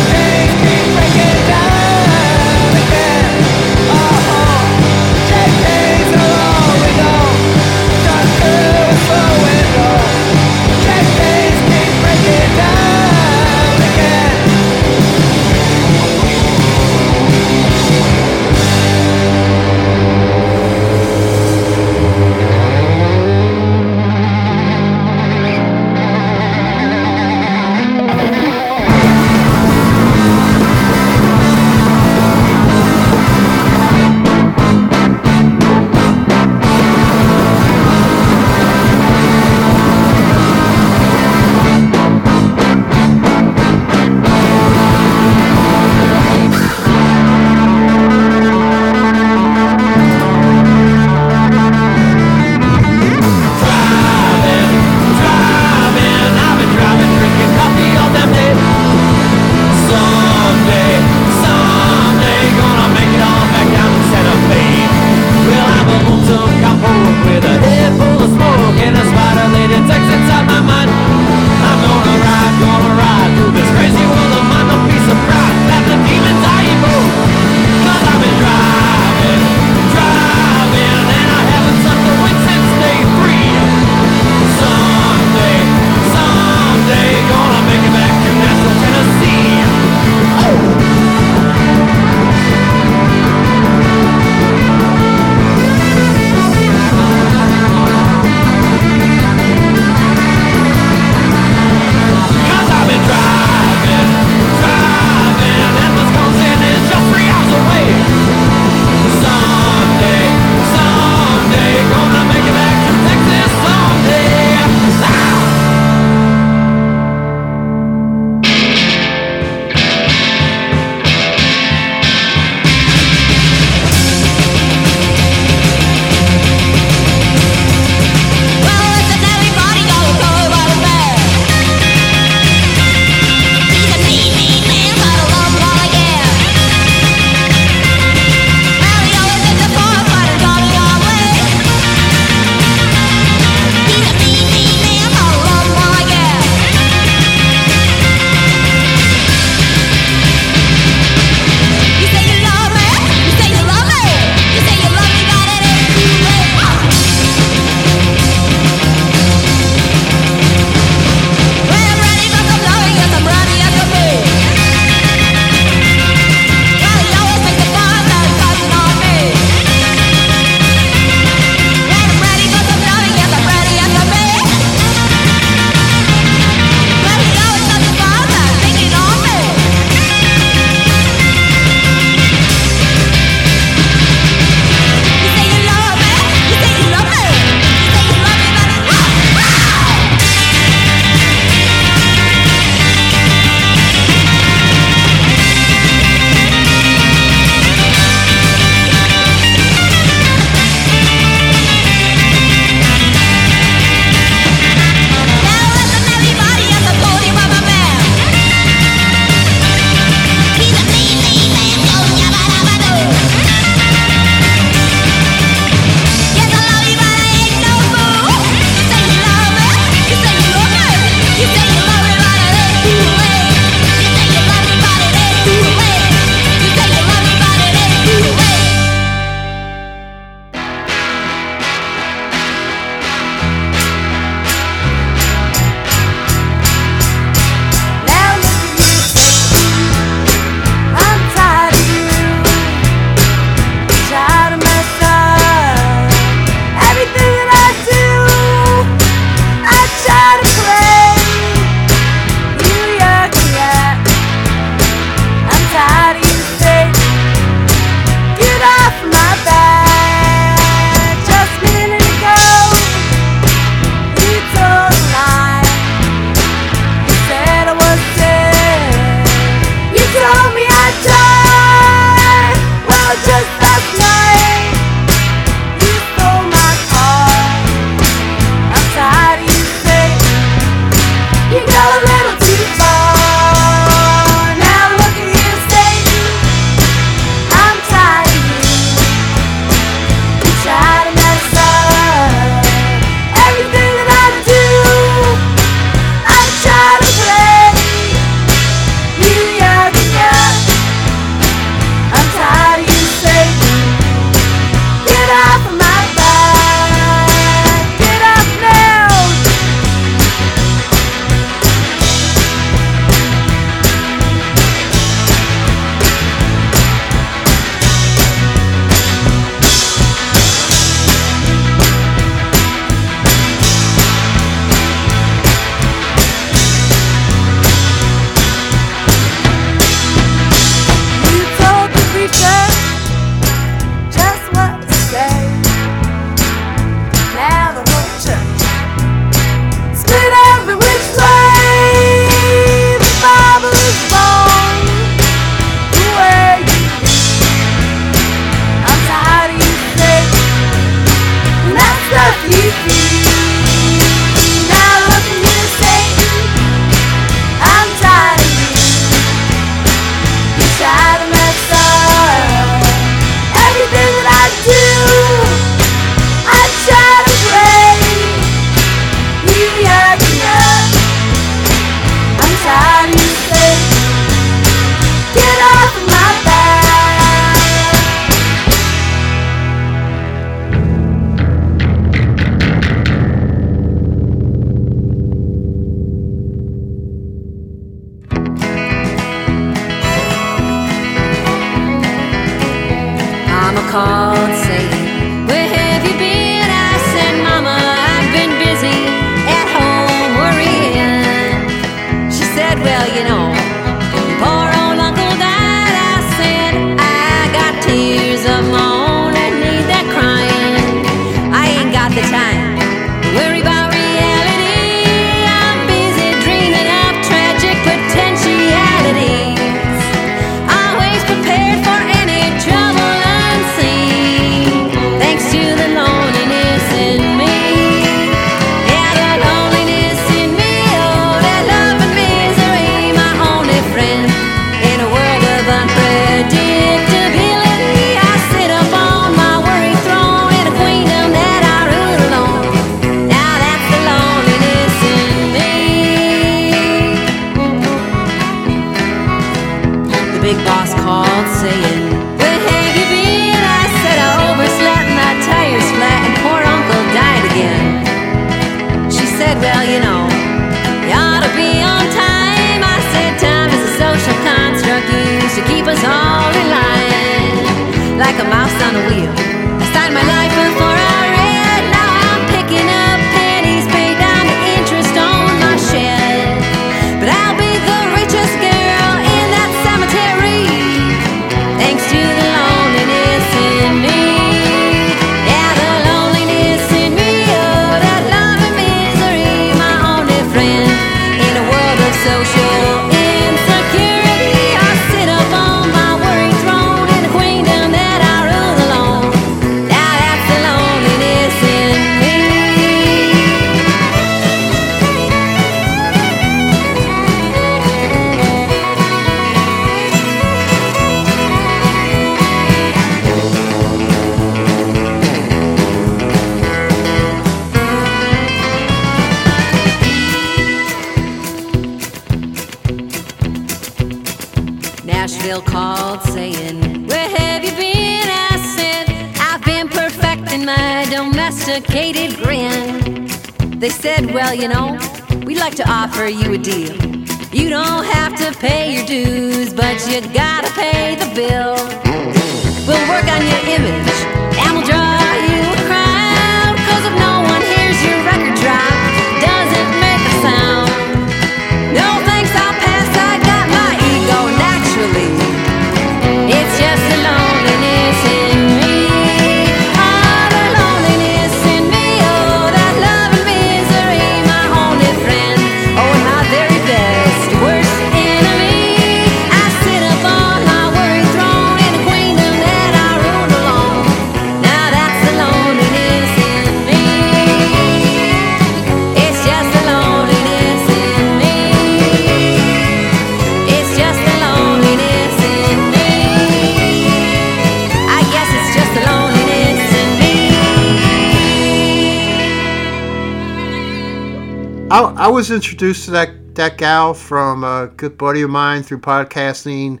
I, 595.22 595.28
was 595.28 595.52
introduced 595.52 596.06
to 596.06 596.10
that 596.10 596.56
that 596.56 596.78
gal 596.78 597.14
from 597.14 597.62
a 597.62 597.86
good 597.96 598.18
buddy 598.18 598.42
of 598.42 598.50
mine 598.50 598.82
through 598.82 599.02
podcasting. 599.02 600.00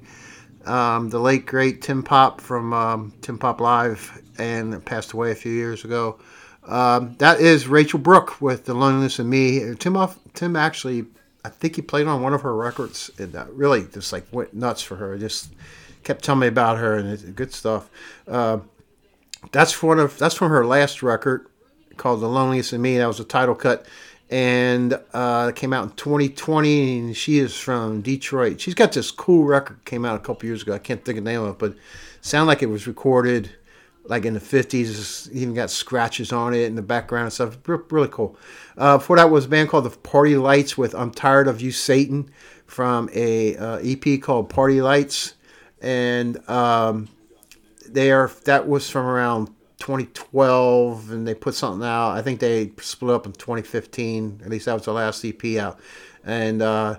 Um, 0.66 1.10
the 1.10 1.20
late 1.20 1.46
great 1.46 1.80
Tim 1.80 2.02
Pop 2.02 2.40
from 2.40 2.72
um, 2.72 3.14
Tim 3.20 3.38
Pop 3.38 3.60
Live, 3.60 4.20
and 4.38 4.84
passed 4.84 5.12
away 5.12 5.30
a 5.30 5.36
few 5.36 5.52
years 5.52 5.84
ago. 5.84 6.18
Um, 6.64 7.14
that 7.18 7.40
is 7.40 7.68
Rachel 7.68 8.00
Brooke 8.00 8.40
with 8.40 8.64
"The 8.64 8.74
Loneliness 8.74 9.20
in 9.20 9.28
Me." 9.28 9.76
Tim, 9.76 9.96
off, 9.96 10.18
Tim 10.34 10.56
actually, 10.56 11.04
I 11.44 11.50
think 11.50 11.76
he 11.76 11.82
played 11.82 12.08
on 12.08 12.20
one 12.20 12.34
of 12.34 12.42
her 12.42 12.56
records, 12.56 13.08
and 13.16 13.32
that 13.32 13.48
really 13.52 13.86
just 13.94 14.12
like 14.12 14.26
went 14.32 14.52
nuts 14.52 14.82
for 14.82 14.96
her. 14.96 15.16
Just 15.16 15.54
kept 16.02 16.24
telling 16.24 16.40
me 16.40 16.46
about 16.48 16.78
her 16.78 16.96
and 16.96 17.36
good 17.36 17.54
stuff. 17.54 17.88
Uh, 18.26 18.58
that's 19.52 19.80
one 19.84 20.00
of 20.00 20.18
that's 20.18 20.34
from 20.34 20.50
her 20.50 20.66
last 20.66 21.00
record 21.00 21.46
called 21.96 22.20
"The 22.20 22.28
Loneliness 22.28 22.72
in 22.72 22.82
Me." 22.82 22.98
That 22.98 23.06
was 23.06 23.20
a 23.20 23.24
title 23.24 23.54
cut, 23.54 23.86
and 24.32 24.98
uh, 25.12 25.52
came 25.52 25.74
out 25.74 25.84
in 25.84 25.90
2020. 25.90 26.98
And 26.98 27.16
she 27.16 27.38
is 27.38 27.54
from 27.54 28.00
Detroit. 28.00 28.60
She's 28.60 28.74
got 28.74 28.92
this 28.92 29.10
cool 29.10 29.44
record 29.44 29.84
came 29.84 30.06
out 30.06 30.16
a 30.16 30.18
couple 30.18 30.46
years 30.46 30.62
ago. 30.62 30.72
I 30.72 30.78
can't 30.78 31.04
think 31.04 31.18
of 31.18 31.24
the 31.24 31.30
name 31.30 31.42
of 31.42 31.50
it, 31.50 31.58
but 31.58 31.74
sound 32.22 32.46
like 32.46 32.62
it 32.62 32.66
was 32.66 32.86
recorded 32.86 33.50
like 34.04 34.24
in 34.24 34.32
the 34.32 34.40
50s. 34.40 35.30
Even 35.32 35.52
got 35.52 35.70
scratches 35.70 36.32
on 36.32 36.54
it 36.54 36.62
in 36.62 36.76
the 36.76 36.82
background 36.82 37.24
and 37.24 37.32
stuff. 37.32 37.58
Re- 37.66 37.78
Really 37.90 38.08
cool. 38.08 38.36
Uh, 38.78 38.96
before 38.96 39.16
that 39.16 39.30
was 39.30 39.44
a 39.44 39.48
band 39.48 39.68
called 39.68 39.84
the 39.84 39.90
Party 39.90 40.36
Lights 40.36 40.78
with 40.78 40.94
"I'm 40.94 41.10
Tired 41.10 41.46
of 41.46 41.60
You, 41.60 41.70
Satan" 41.70 42.30
from 42.64 43.10
a 43.12 43.54
uh, 43.56 43.80
EP 43.84 44.22
called 44.22 44.48
Party 44.48 44.80
Lights, 44.80 45.34
and 45.82 46.38
um, 46.48 47.08
they 47.86 48.10
are 48.10 48.30
that 48.46 48.66
was 48.66 48.88
from 48.88 49.04
around 49.04 49.50
2012 49.82 51.10
and 51.10 51.26
they 51.26 51.34
put 51.34 51.56
something 51.56 51.84
out 51.84 52.12
i 52.12 52.22
think 52.22 52.38
they 52.38 52.70
split 52.80 53.12
up 53.12 53.26
in 53.26 53.32
2015 53.32 54.40
at 54.44 54.48
least 54.48 54.66
that 54.66 54.74
was 54.74 54.84
the 54.84 54.92
last 54.92 55.24
ep 55.24 55.44
out 55.56 55.76
and 56.24 56.62
uh, 56.62 56.94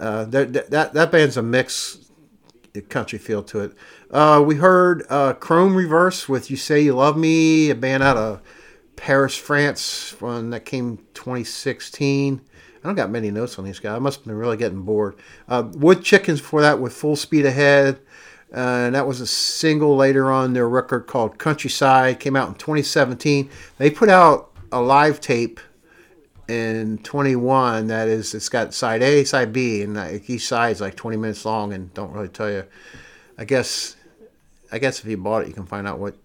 uh, 0.00 0.24
that, 0.24 0.52
that 0.68 0.92
that 0.92 1.12
band's 1.12 1.36
a 1.36 1.42
mix 1.42 2.10
country 2.88 3.20
feel 3.20 3.40
to 3.44 3.60
it 3.60 3.72
uh, 4.10 4.42
we 4.44 4.56
heard 4.56 5.06
uh, 5.08 5.32
chrome 5.34 5.76
reverse 5.76 6.28
with 6.28 6.50
you 6.50 6.56
say 6.56 6.80
you 6.80 6.92
love 6.92 7.16
me 7.16 7.70
a 7.70 7.74
band 7.76 8.02
out 8.02 8.16
of 8.16 8.42
paris 8.96 9.36
france 9.36 10.20
one 10.20 10.50
that 10.50 10.64
came 10.64 10.96
2016 11.14 12.40
I 12.82 12.86
don't 12.86 12.96
got 12.96 13.10
many 13.10 13.32
notes 13.32 13.58
on 13.58 13.64
these 13.64 13.80
guys. 13.80 13.96
I 13.96 13.98
must 13.98 14.20
have 14.20 14.26
been 14.26 14.36
really 14.36 14.56
getting 14.56 14.82
bored. 14.82 15.16
Uh, 15.48 15.64
Wood 15.72 16.04
Chickens 16.04 16.40
before 16.40 16.60
that 16.62 16.78
with 16.78 16.92
Full 16.92 17.16
Speed 17.16 17.44
Ahead. 17.44 17.98
Uh, 18.52 18.86
and 18.86 18.94
that 18.94 19.06
was 19.06 19.20
a 19.20 19.26
single 19.26 19.96
later 19.96 20.30
on 20.30 20.54
their 20.54 20.68
record 20.68 21.06
called 21.06 21.38
Countryside. 21.38 22.18
Came 22.18 22.34
out 22.34 22.48
in 22.48 22.54
2017. 22.54 23.50
They 23.76 23.90
put 23.90 24.08
out 24.08 24.50
a 24.72 24.80
live 24.80 25.20
tape 25.20 25.60
in 26.48 26.98
21 26.98 27.88
that 27.88 28.08
is, 28.08 28.34
it's 28.34 28.48
got 28.48 28.72
side 28.72 29.02
A, 29.02 29.24
side 29.24 29.52
B, 29.52 29.82
and 29.82 29.94
like 29.94 30.28
each 30.30 30.48
side's 30.48 30.80
like 30.80 30.96
20 30.96 31.18
minutes 31.18 31.44
long 31.44 31.72
and 31.74 31.92
don't 31.92 32.12
really 32.12 32.28
tell 32.28 32.50
you. 32.50 32.64
I 33.36 33.44
guess, 33.44 33.96
I 34.72 34.78
guess 34.78 35.00
if 35.00 35.06
you 35.06 35.18
bought 35.18 35.42
it, 35.42 35.48
you 35.48 35.54
can 35.54 35.66
find 35.66 35.86
out 35.86 35.98
what 35.98 36.16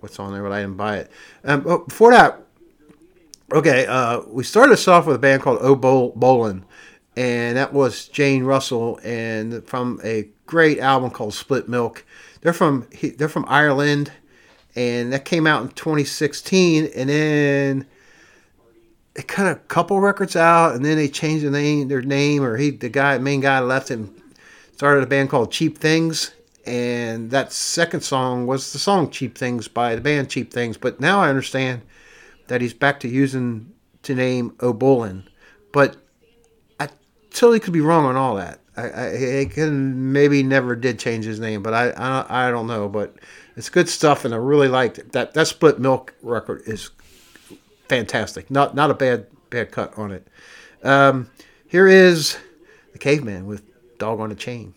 what's 0.00 0.18
on 0.18 0.32
there, 0.32 0.42
but 0.42 0.52
I 0.52 0.60
didn't 0.60 0.76
buy 0.76 0.98
it. 0.98 1.10
Um, 1.44 1.62
but 1.62 1.88
before 1.88 2.12
that, 2.12 2.40
okay, 3.52 3.86
uh, 3.86 4.22
we 4.28 4.44
started 4.44 4.72
us 4.72 4.88
off 4.88 5.06
with 5.06 5.16
a 5.16 5.18
band 5.18 5.42
called 5.42 5.58
O 5.60 5.76
Bolin, 5.76 6.64
and 7.16 7.56
that 7.56 7.72
was 7.72 8.08
Jane 8.08 8.44
Russell, 8.44 9.00
and 9.02 9.64
from 9.64 10.00
a 10.04 10.28
great 10.48 10.80
album 10.80 11.10
called 11.10 11.34
Split 11.34 11.68
Milk. 11.68 12.04
They're 12.40 12.52
from 12.52 12.88
they're 13.16 13.28
from 13.28 13.44
Ireland, 13.46 14.10
and 14.74 15.12
that 15.12 15.24
came 15.24 15.46
out 15.46 15.62
in 15.62 15.68
2016, 15.68 16.90
and 16.96 17.08
then 17.08 17.86
they 19.14 19.22
cut 19.22 19.52
a 19.52 19.56
couple 19.56 20.00
records 20.00 20.34
out, 20.34 20.74
and 20.74 20.84
then 20.84 20.96
they 20.96 21.08
changed 21.08 21.44
the 21.44 21.50
name 21.50 21.86
their 21.86 22.02
name, 22.02 22.42
or 22.42 22.56
he 22.56 22.70
the 22.70 22.88
guy 22.88 23.18
main 23.18 23.40
guy 23.40 23.60
left 23.60 23.90
and 23.90 24.20
started 24.76 25.04
a 25.04 25.06
band 25.06 25.30
called 25.30 25.52
Cheap 25.52 25.78
Things, 25.78 26.32
and 26.64 27.30
that 27.30 27.52
second 27.52 28.00
song 28.00 28.46
was 28.46 28.72
the 28.72 28.78
song 28.78 29.10
Cheap 29.10 29.36
Things 29.36 29.68
by 29.68 29.94
the 29.94 30.00
band 30.00 30.30
Cheap 30.30 30.52
Things. 30.52 30.76
But 30.76 30.98
now 30.98 31.20
I 31.20 31.28
understand 31.28 31.82
that 32.48 32.60
he's 32.60 32.74
back 32.74 33.00
to 33.00 33.08
using 33.08 33.72
to 34.04 34.14
name 34.14 34.54
O'Bolin, 34.62 35.28
but 35.72 35.96
I 36.80 36.88
totally 37.30 37.60
could 37.60 37.74
be 37.74 37.80
wrong 37.80 38.06
on 38.06 38.16
all 38.16 38.36
that. 38.36 38.60
I, 38.78 38.88
I, 38.88 39.40
I 39.40 39.44
can 39.46 40.12
maybe 40.12 40.42
never 40.42 40.76
did 40.76 40.98
change 40.98 41.24
his 41.24 41.40
name, 41.40 41.62
but 41.62 41.74
I, 41.74 41.90
I 41.90 42.48
I 42.48 42.50
don't 42.50 42.66
know. 42.66 42.88
But 42.88 43.16
it's 43.56 43.68
good 43.68 43.88
stuff, 43.88 44.24
and 44.24 44.32
I 44.32 44.36
really 44.36 44.68
liked 44.68 44.98
it. 44.98 45.12
That 45.12 45.34
that 45.34 45.48
Split 45.48 45.78
Milk 45.80 46.14
record 46.22 46.62
is 46.66 46.90
fantastic. 47.88 48.50
Not 48.50 48.74
not 48.74 48.90
a 48.90 48.94
bad 48.94 49.26
bad 49.50 49.72
cut 49.72 49.96
on 49.98 50.12
it. 50.12 50.26
Um, 50.84 51.30
here 51.66 51.88
is 51.88 52.38
the 52.92 52.98
Caveman 52.98 53.46
with 53.46 53.62
Dog 53.98 54.20
on 54.20 54.30
a 54.30 54.36
Chain. 54.36 54.74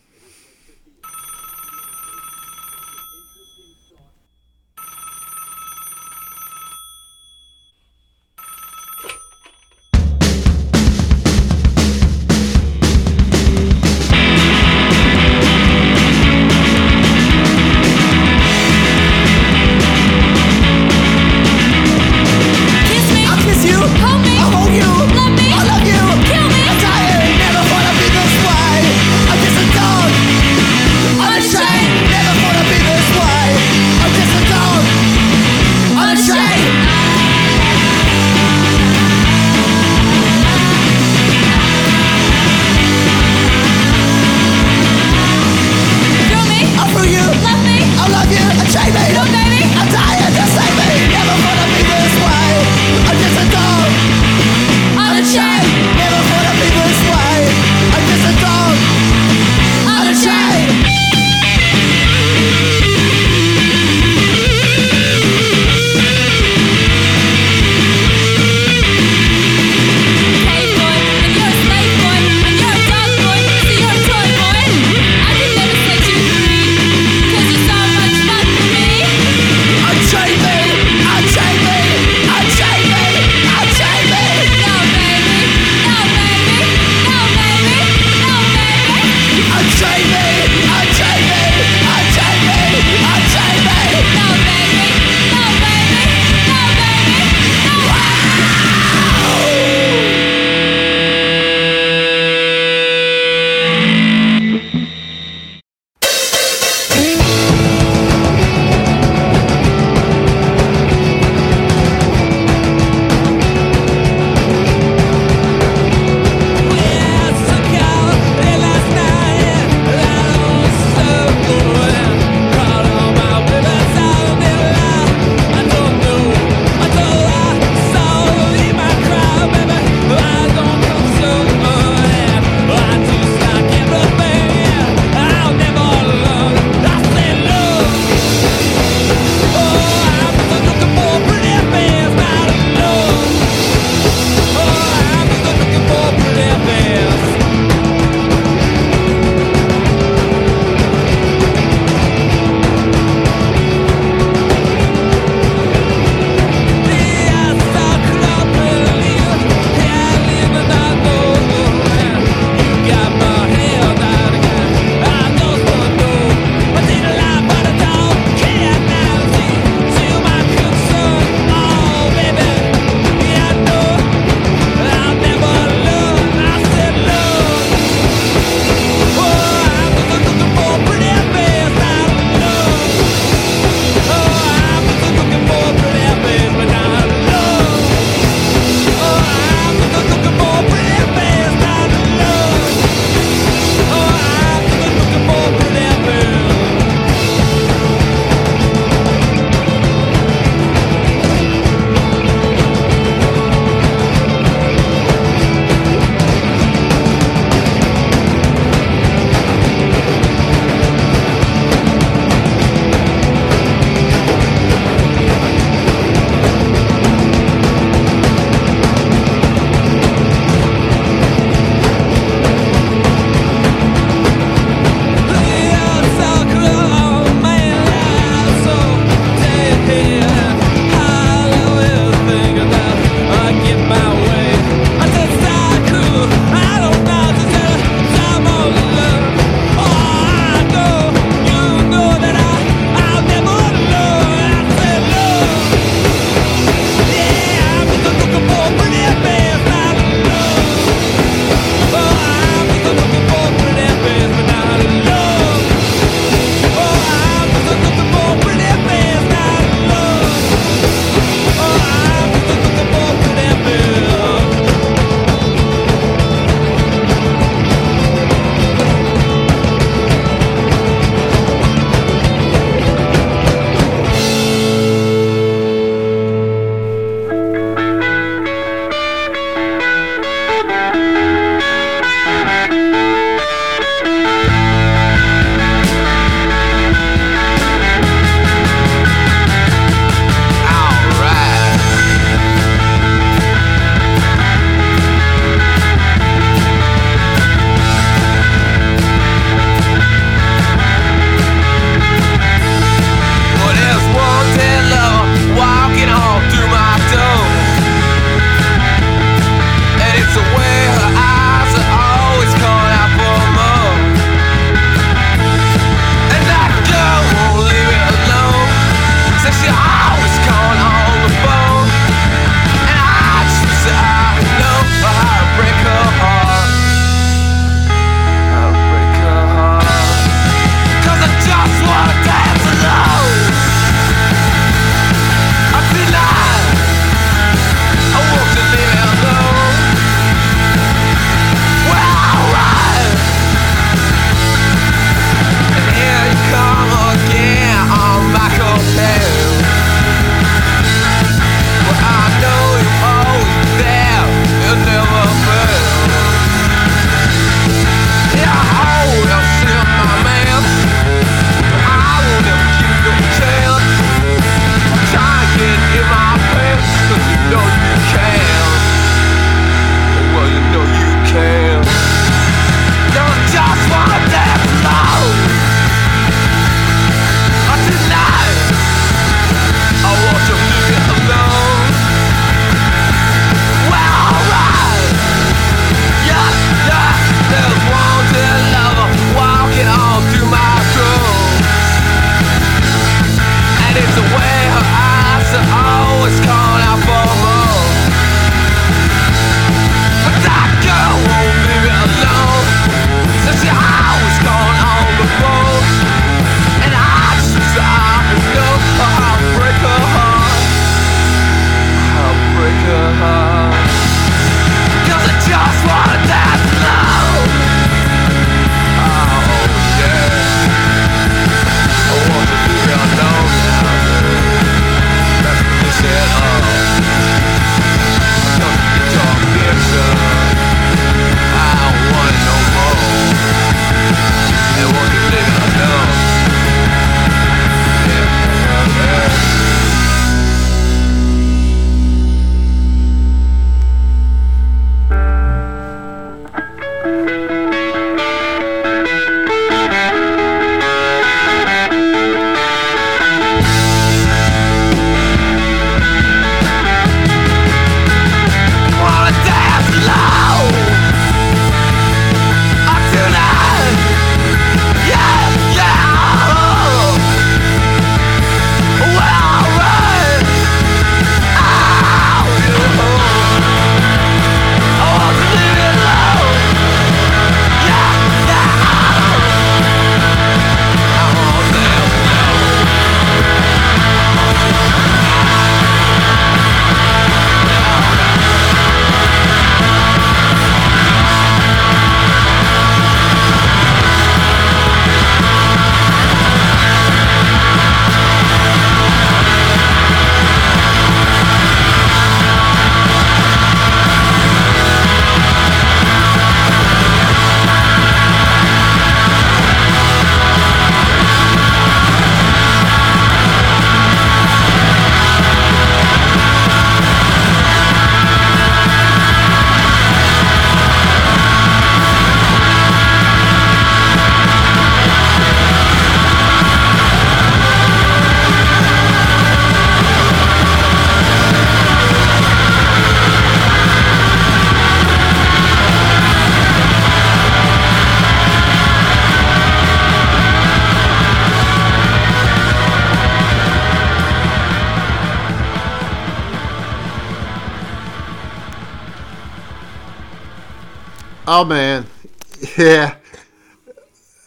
Yeah. 552.82 553.16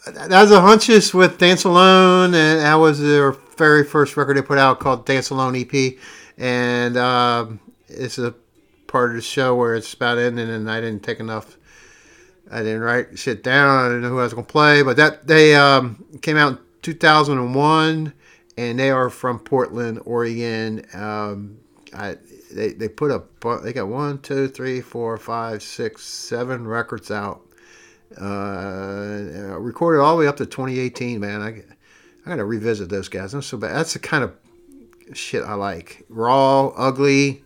That 0.06 0.42
was 0.42 0.50
a 0.52 0.60
hunches 0.60 1.12
with 1.12 1.38
Dance 1.38 1.64
Alone, 1.64 2.34
and 2.34 2.60
that 2.60 2.74
was 2.74 3.00
their 3.00 3.32
very 3.32 3.84
first 3.84 4.16
record 4.16 4.36
they 4.36 4.42
put 4.42 4.58
out 4.58 4.78
called 4.78 5.04
Dance 5.04 5.30
Alone 5.30 5.56
EP, 5.56 5.94
and 6.38 6.96
um, 6.96 7.60
it's 7.88 8.18
a 8.18 8.34
part 8.86 9.10
of 9.10 9.16
the 9.16 9.22
show 9.22 9.54
where 9.54 9.74
it's 9.74 9.92
about 9.92 10.18
ending, 10.18 10.48
and 10.48 10.70
I 10.70 10.80
didn't 10.80 11.02
take 11.02 11.18
enough. 11.18 11.56
I 12.50 12.58
didn't 12.58 12.82
write 12.82 13.18
shit 13.18 13.42
down. 13.42 13.84
I 13.84 13.88
didn't 13.88 14.02
know 14.02 14.10
who 14.10 14.20
I 14.20 14.24
was 14.24 14.34
gonna 14.34 14.46
play, 14.46 14.82
but 14.82 14.96
that 14.96 15.26
they 15.26 15.56
um, 15.56 16.04
came 16.22 16.36
out 16.36 16.52
in 16.52 16.58
2001, 16.82 18.12
and 18.56 18.78
they 18.78 18.90
are 18.90 19.10
from 19.10 19.40
Portland, 19.40 20.00
Oregon. 20.04 20.86
Um, 20.94 21.58
I 21.92 22.16
they 22.52 22.72
they 22.72 22.88
put 22.88 23.10
a 23.10 23.22
they 23.62 23.72
got 23.72 23.88
one, 23.88 24.20
two, 24.20 24.48
three, 24.48 24.80
four, 24.80 25.16
five, 25.18 25.62
six, 25.62 26.04
seven 26.04 26.66
records 26.66 27.10
out. 27.10 27.45
Uh, 28.20 29.58
recorded 29.58 30.00
all 30.00 30.16
the 30.16 30.20
way 30.20 30.26
up 30.26 30.36
to 30.36 30.46
2018. 30.46 31.20
Man, 31.20 31.42
I 31.42 31.62
I 32.26 32.30
gotta 32.30 32.44
revisit 32.44 32.88
those 32.88 33.08
guys. 33.08 33.34
I'm 33.34 33.42
so 33.42 33.56
bad. 33.56 33.76
That's 33.76 33.92
the 33.92 33.98
kind 33.98 34.24
of 34.24 34.34
shit 35.14 35.44
I 35.44 35.54
like. 35.54 36.04
Raw, 36.08 36.68
ugly. 36.68 37.44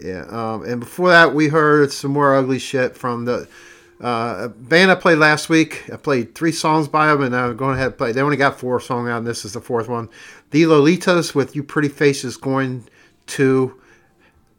Yeah. 0.00 0.24
Um, 0.28 0.64
and 0.64 0.80
before 0.80 1.10
that, 1.10 1.34
we 1.34 1.48
heard 1.48 1.92
some 1.92 2.12
more 2.12 2.34
ugly 2.34 2.58
shit 2.58 2.96
from 2.96 3.26
the 3.26 3.48
uh, 4.00 4.48
band 4.48 4.90
I 4.90 4.94
played 4.94 5.18
last 5.18 5.50
week. 5.50 5.84
I 5.92 5.96
played 5.96 6.34
three 6.34 6.52
songs 6.52 6.88
by 6.88 7.08
them, 7.08 7.22
and 7.22 7.36
I'm 7.36 7.56
going 7.56 7.74
ahead 7.74 7.88
and 7.88 7.98
play. 7.98 8.12
They 8.12 8.22
only 8.22 8.38
got 8.38 8.58
four 8.58 8.80
songs 8.80 9.10
out, 9.10 9.18
and 9.18 9.26
this 9.26 9.44
is 9.44 9.52
the 9.52 9.60
fourth 9.60 9.88
one. 9.88 10.08
The 10.52 10.62
Lolitas 10.62 11.34
with 11.34 11.54
"You 11.54 11.62
Pretty 11.62 11.88
Faces" 11.88 12.36
going 12.36 12.88
to. 13.28 13.78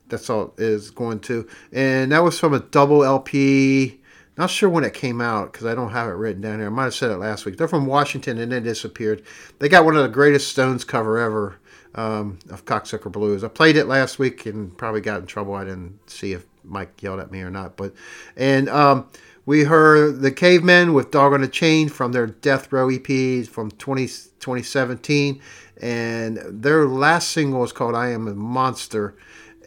That's 0.10 0.30
all 0.30 0.54
is 0.58 0.92
going 0.92 1.22
to, 1.22 1.48
and 1.72 2.12
that 2.12 2.20
was 2.20 2.38
from 2.38 2.54
a 2.54 2.60
double 2.60 3.04
LP. 3.04 4.01
Not 4.42 4.50
sure 4.50 4.70
when 4.70 4.84
it 4.84 4.96
came 4.96 5.22
out 5.22 5.54
because 5.54 5.68
I 5.68 5.76
don't 5.76 5.92
have 5.92 6.08
it 6.08 6.14
written 6.14 6.42
down 6.42 6.58
here. 6.58 6.66
I 6.66 6.72
might 6.72 6.86
have 6.86 6.96
said 6.96 7.12
it 7.12 7.18
last 7.18 7.46
week. 7.46 7.58
They're 7.58 7.68
from 7.68 7.86
Washington 7.86 8.40
and 8.40 8.52
then 8.52 8.64
disappeared. 8.64 9.22
They 9.60 9.70
got 9.70 9.86
one 9.86 9.96
of 9.96 10.02
the 10.02 10.10
greatest 10.10 10.48
Stones 10.48 10.84
cover 10.84 11.20
ever 11.20 11.60
um, 11.94 12.40
of 12.50 12.66
Cocksucker 12.66 13.12
Blues. 13.12 13.44
I 13.44 13.50
played 13.50 13.76
it 13.76 13.86
last 13.86 14.18
week 14.18 14.48
and 14.48 14.76
probably 14.76 15.00
got 15.00 15.20
in 15.20 15.28
trouble. 15.28 15.54
I 15.54 15.66
didn't 15.66 16.10
see 16.10 16.34
if 16.34 16.48
Mike 16.64 17.04
yelled 17.04 17.20
at 17.20 17.32
me 17.32 17.42
or 17.42 17.52
not. 17.52 17.78
But 17.78 17.94
and 18.36 18.68
um, 18.68 19.08
we 19.46 19.66
heard 19.66 20.22
the 20.22 20.32
Cavemen 20.32 20.96
with 20.96 21.12
Dog 21.12 21.34
on 21.34 21.44
a 21.44 21.48
Chain 21.48 21.88
from 21.88 22.12
their 22.12 22.26
Death 22.26 22.74
Row 22.74 22.90
EP 22.90 23.46
from 23.46 23.70
20, 23.70 24.08
2017, 24.08 25.40
and 25.80 26.40
their 26.50 26.88
last 26.88 27.30
single 27.30 27.64
is 27.64 27.72
called 27.72 27.94
"I 27.94 28.10
Am 28.10 28.28
a 28.28 28.34
Monster," 28.34 29.16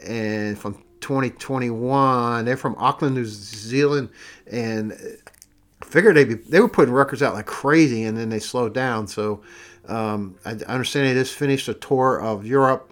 and 0.05 0.59
from 0.59 0.83
2021. 1.05 2.47
They're 2.47 2.57
from 2.57 2.75
Auckland, 2.79 3.15
New 3.15 3.27
Zealand, 3.27 4.09
and 4.51 4.95
I 5.83 5.85
figured 5.85 6.17
they 6.17 6.25
they 6.25 6.61
were 6.61 6.69
putting 6.69 6.95
records 6.95 7.23
out 7.23 7.35
like 7.35 7.45
crazy, 7.45 8.05
and 8.05 8.17
then 8.17 8.31
they 8.31 8.39
slowed 8.39 8.73
down. 8.73 9.07
So 9.07 9.43
um, 9.87 10.37
I 10.47 10.53
understand 10.67 11.07
they 11.07 11.21
just 11.21 11.35
finished 11.35 11.69
a 11.69 11.75
tour 11.75 12.19
of 12.19 12.47
Europe 12.47 12.91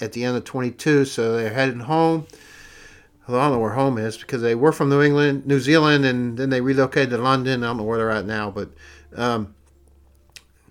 at 0.00 0.12
the 0.12 0.24
end 0.24 0.36
of 0.36 0.44
22, 0.44 1.04
so 1.04 1.36
they're 1.36 1.52
heading 1.52 1.80
home. 1.80 2.28
I 3.26 3.32
don't 3.32 3.52
know 3.52 3.58
where 3.58 3.72
home 3.72 3.98
is 3.98 4.16
because 4.16 4.40
they 4.40 4.54
were 4.54 4.70
from 4.70 4.88
New 4.88 5.02
England, 5.02 5.44
New 5.44 5.58
Zealand, 5.58 6.04
and 6.04 6.38
then 6.38 6.50
they 6.50 6.60
relocated 6.60 7.10
to 7.10 7.18
London. 7.18 7.64
I 7.64 7.66
don't 7.66 7.78
know 7.78 7.82
where 7.82 7.98
they're 7.98 8.10
at 8.10 8.24
now, 8.24 8.52
but 8.52 8.70
um, 9.16 9.54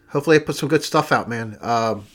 hopefully 0.08 0.38
they 0.38 0.46
put 0.46 0.56
some 0.56 0.70
good 0.70 0.84
stuff 0.84 1.12
out, 1.12 1.28
man. 1.28 1.58
Um, 1.60 2.06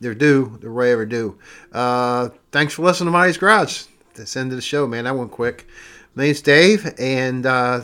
they're 0.00 0.14
due. 0.14 0.58
They're 0.60 0.72
way 0.72 0.92
overdue. 0.92 1.38
Uh, 1.72 2.30
thanks 2.52 2.74
for 2.74 2.82
listening 2.82 3.06
to 3.06 3.12
Marty's 3.12 3.38
Garage. 3.38 3.84
That's 4.14 4.34
the 4.34 4.40
end 4.40 4.52
of 4.52 4.56
the 4.56 4.62
show, 4.62 4.86
man. 4.86 5.04
That 5.04 5.16
went 5.16 5.30
quick. 5.30 5.66
My 6.14 6.24
name's 6.24 6.42
Dave, 6.42 6.94
and 6.98 7.44
uh, 7.46 7.82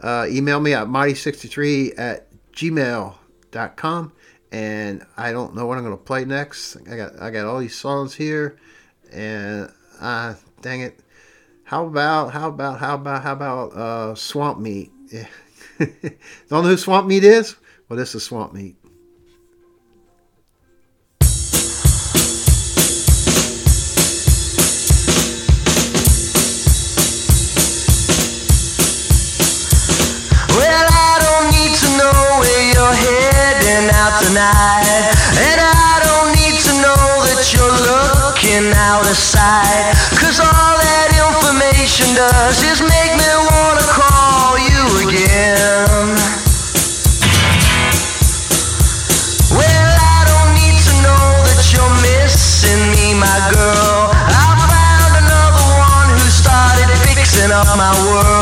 uh, 0.00 0.26
email 0.28 0.60
me 0.60 0.74
at 0.74 0.86
mighty63 0.86 1.98
at 1.98 2.28
gmail.com. 2.52 4.12
And 4.52 5.04
I 5.16 5.32
don't 5.32 5.54
know 5.54 5.66
what 5.66 5.76
I'm 5.76 5.84
going 5.84 5.96
to 5.96 6.02
play 6.02 6.24
next. 6.24 6.76
I 6.88 6.96
got 6.96 7.20
I 7.20 7.30
got 7.30 7.46
all 7.46 7.58
these 7.58 7.74
songs 7.74 8.14
here, 8.14 8.56
and 9.12 9.70
uh, 10.00 10.34
dang 10.62 10.82
it. 10.82 11.00
How 11.64 11.86
about 11.86 12.32
how 12.32 12.48
about 12.48 12.78
how 12.78 12.94
about 12.94 13.22
how 13.24 13.32
about 13.32 13.72
uh, 13.72 14.14
Swamp 14.14 14.60
Meat? 14.60 14.92
Yeah. 15.10 15.26
don't 15.78 15.92
know 16.50 16.62
who 16.62 16.76
Swamp 16.76 17.08
Meat 17.08 17.24
is? 17.24 17.56
Well, 17.88 17.96
this 17.96 18.14
is 18.14 18.22
Swamp 18.22 18.52
Meat. 18.54 18.76
You're 32.86 32.94
heading 32.94 33.90
out 33.98 34.14
tonight. 34.22 35.10
And 35.42 35.58
I 35.58 35.98
don't 36.06 36.30
need 36.38 36.54
to 36.54 36.72
know 36.86 37.06
that 37.26 37.42
you're 37.50 37.78
looking 37.82 38.70
out 38.78 39.02
of 39.02 39.16
sight. 39.16 39.90
Cause 40.14 40.38
all 40.38 40.74
that 40.78 41.10
information 41.18 42.14
does 42.14 42.62
is 42.62 42.78
make 42.86 43.12
me 43.18 43.30
wanna 43.50 43.86
call 43.90 44.54
you 44.70 44.82
again. 45.02 46.14
Well, 49.50 49.90
I 49.98 50.18
don't 50.30 50.54
need 50.54 50.78
to 50.78 50.94
know 51.02 51.26
that 51.42 51.66
you're 51.74 51.96
missing 52.06 52.82
me, 52.94 53.18
my 53.18 53.38
girl. 53.50 54.14
I 54.14 54.46
found 54.62 55.26
another 55.26 55.66
one 55.74 56.08
who 56.14 56.22
started 56.30 56.86
fixing 57.02 57.50
up 57.50 57.66
my 57.74 57.90
world. 58.06 58.35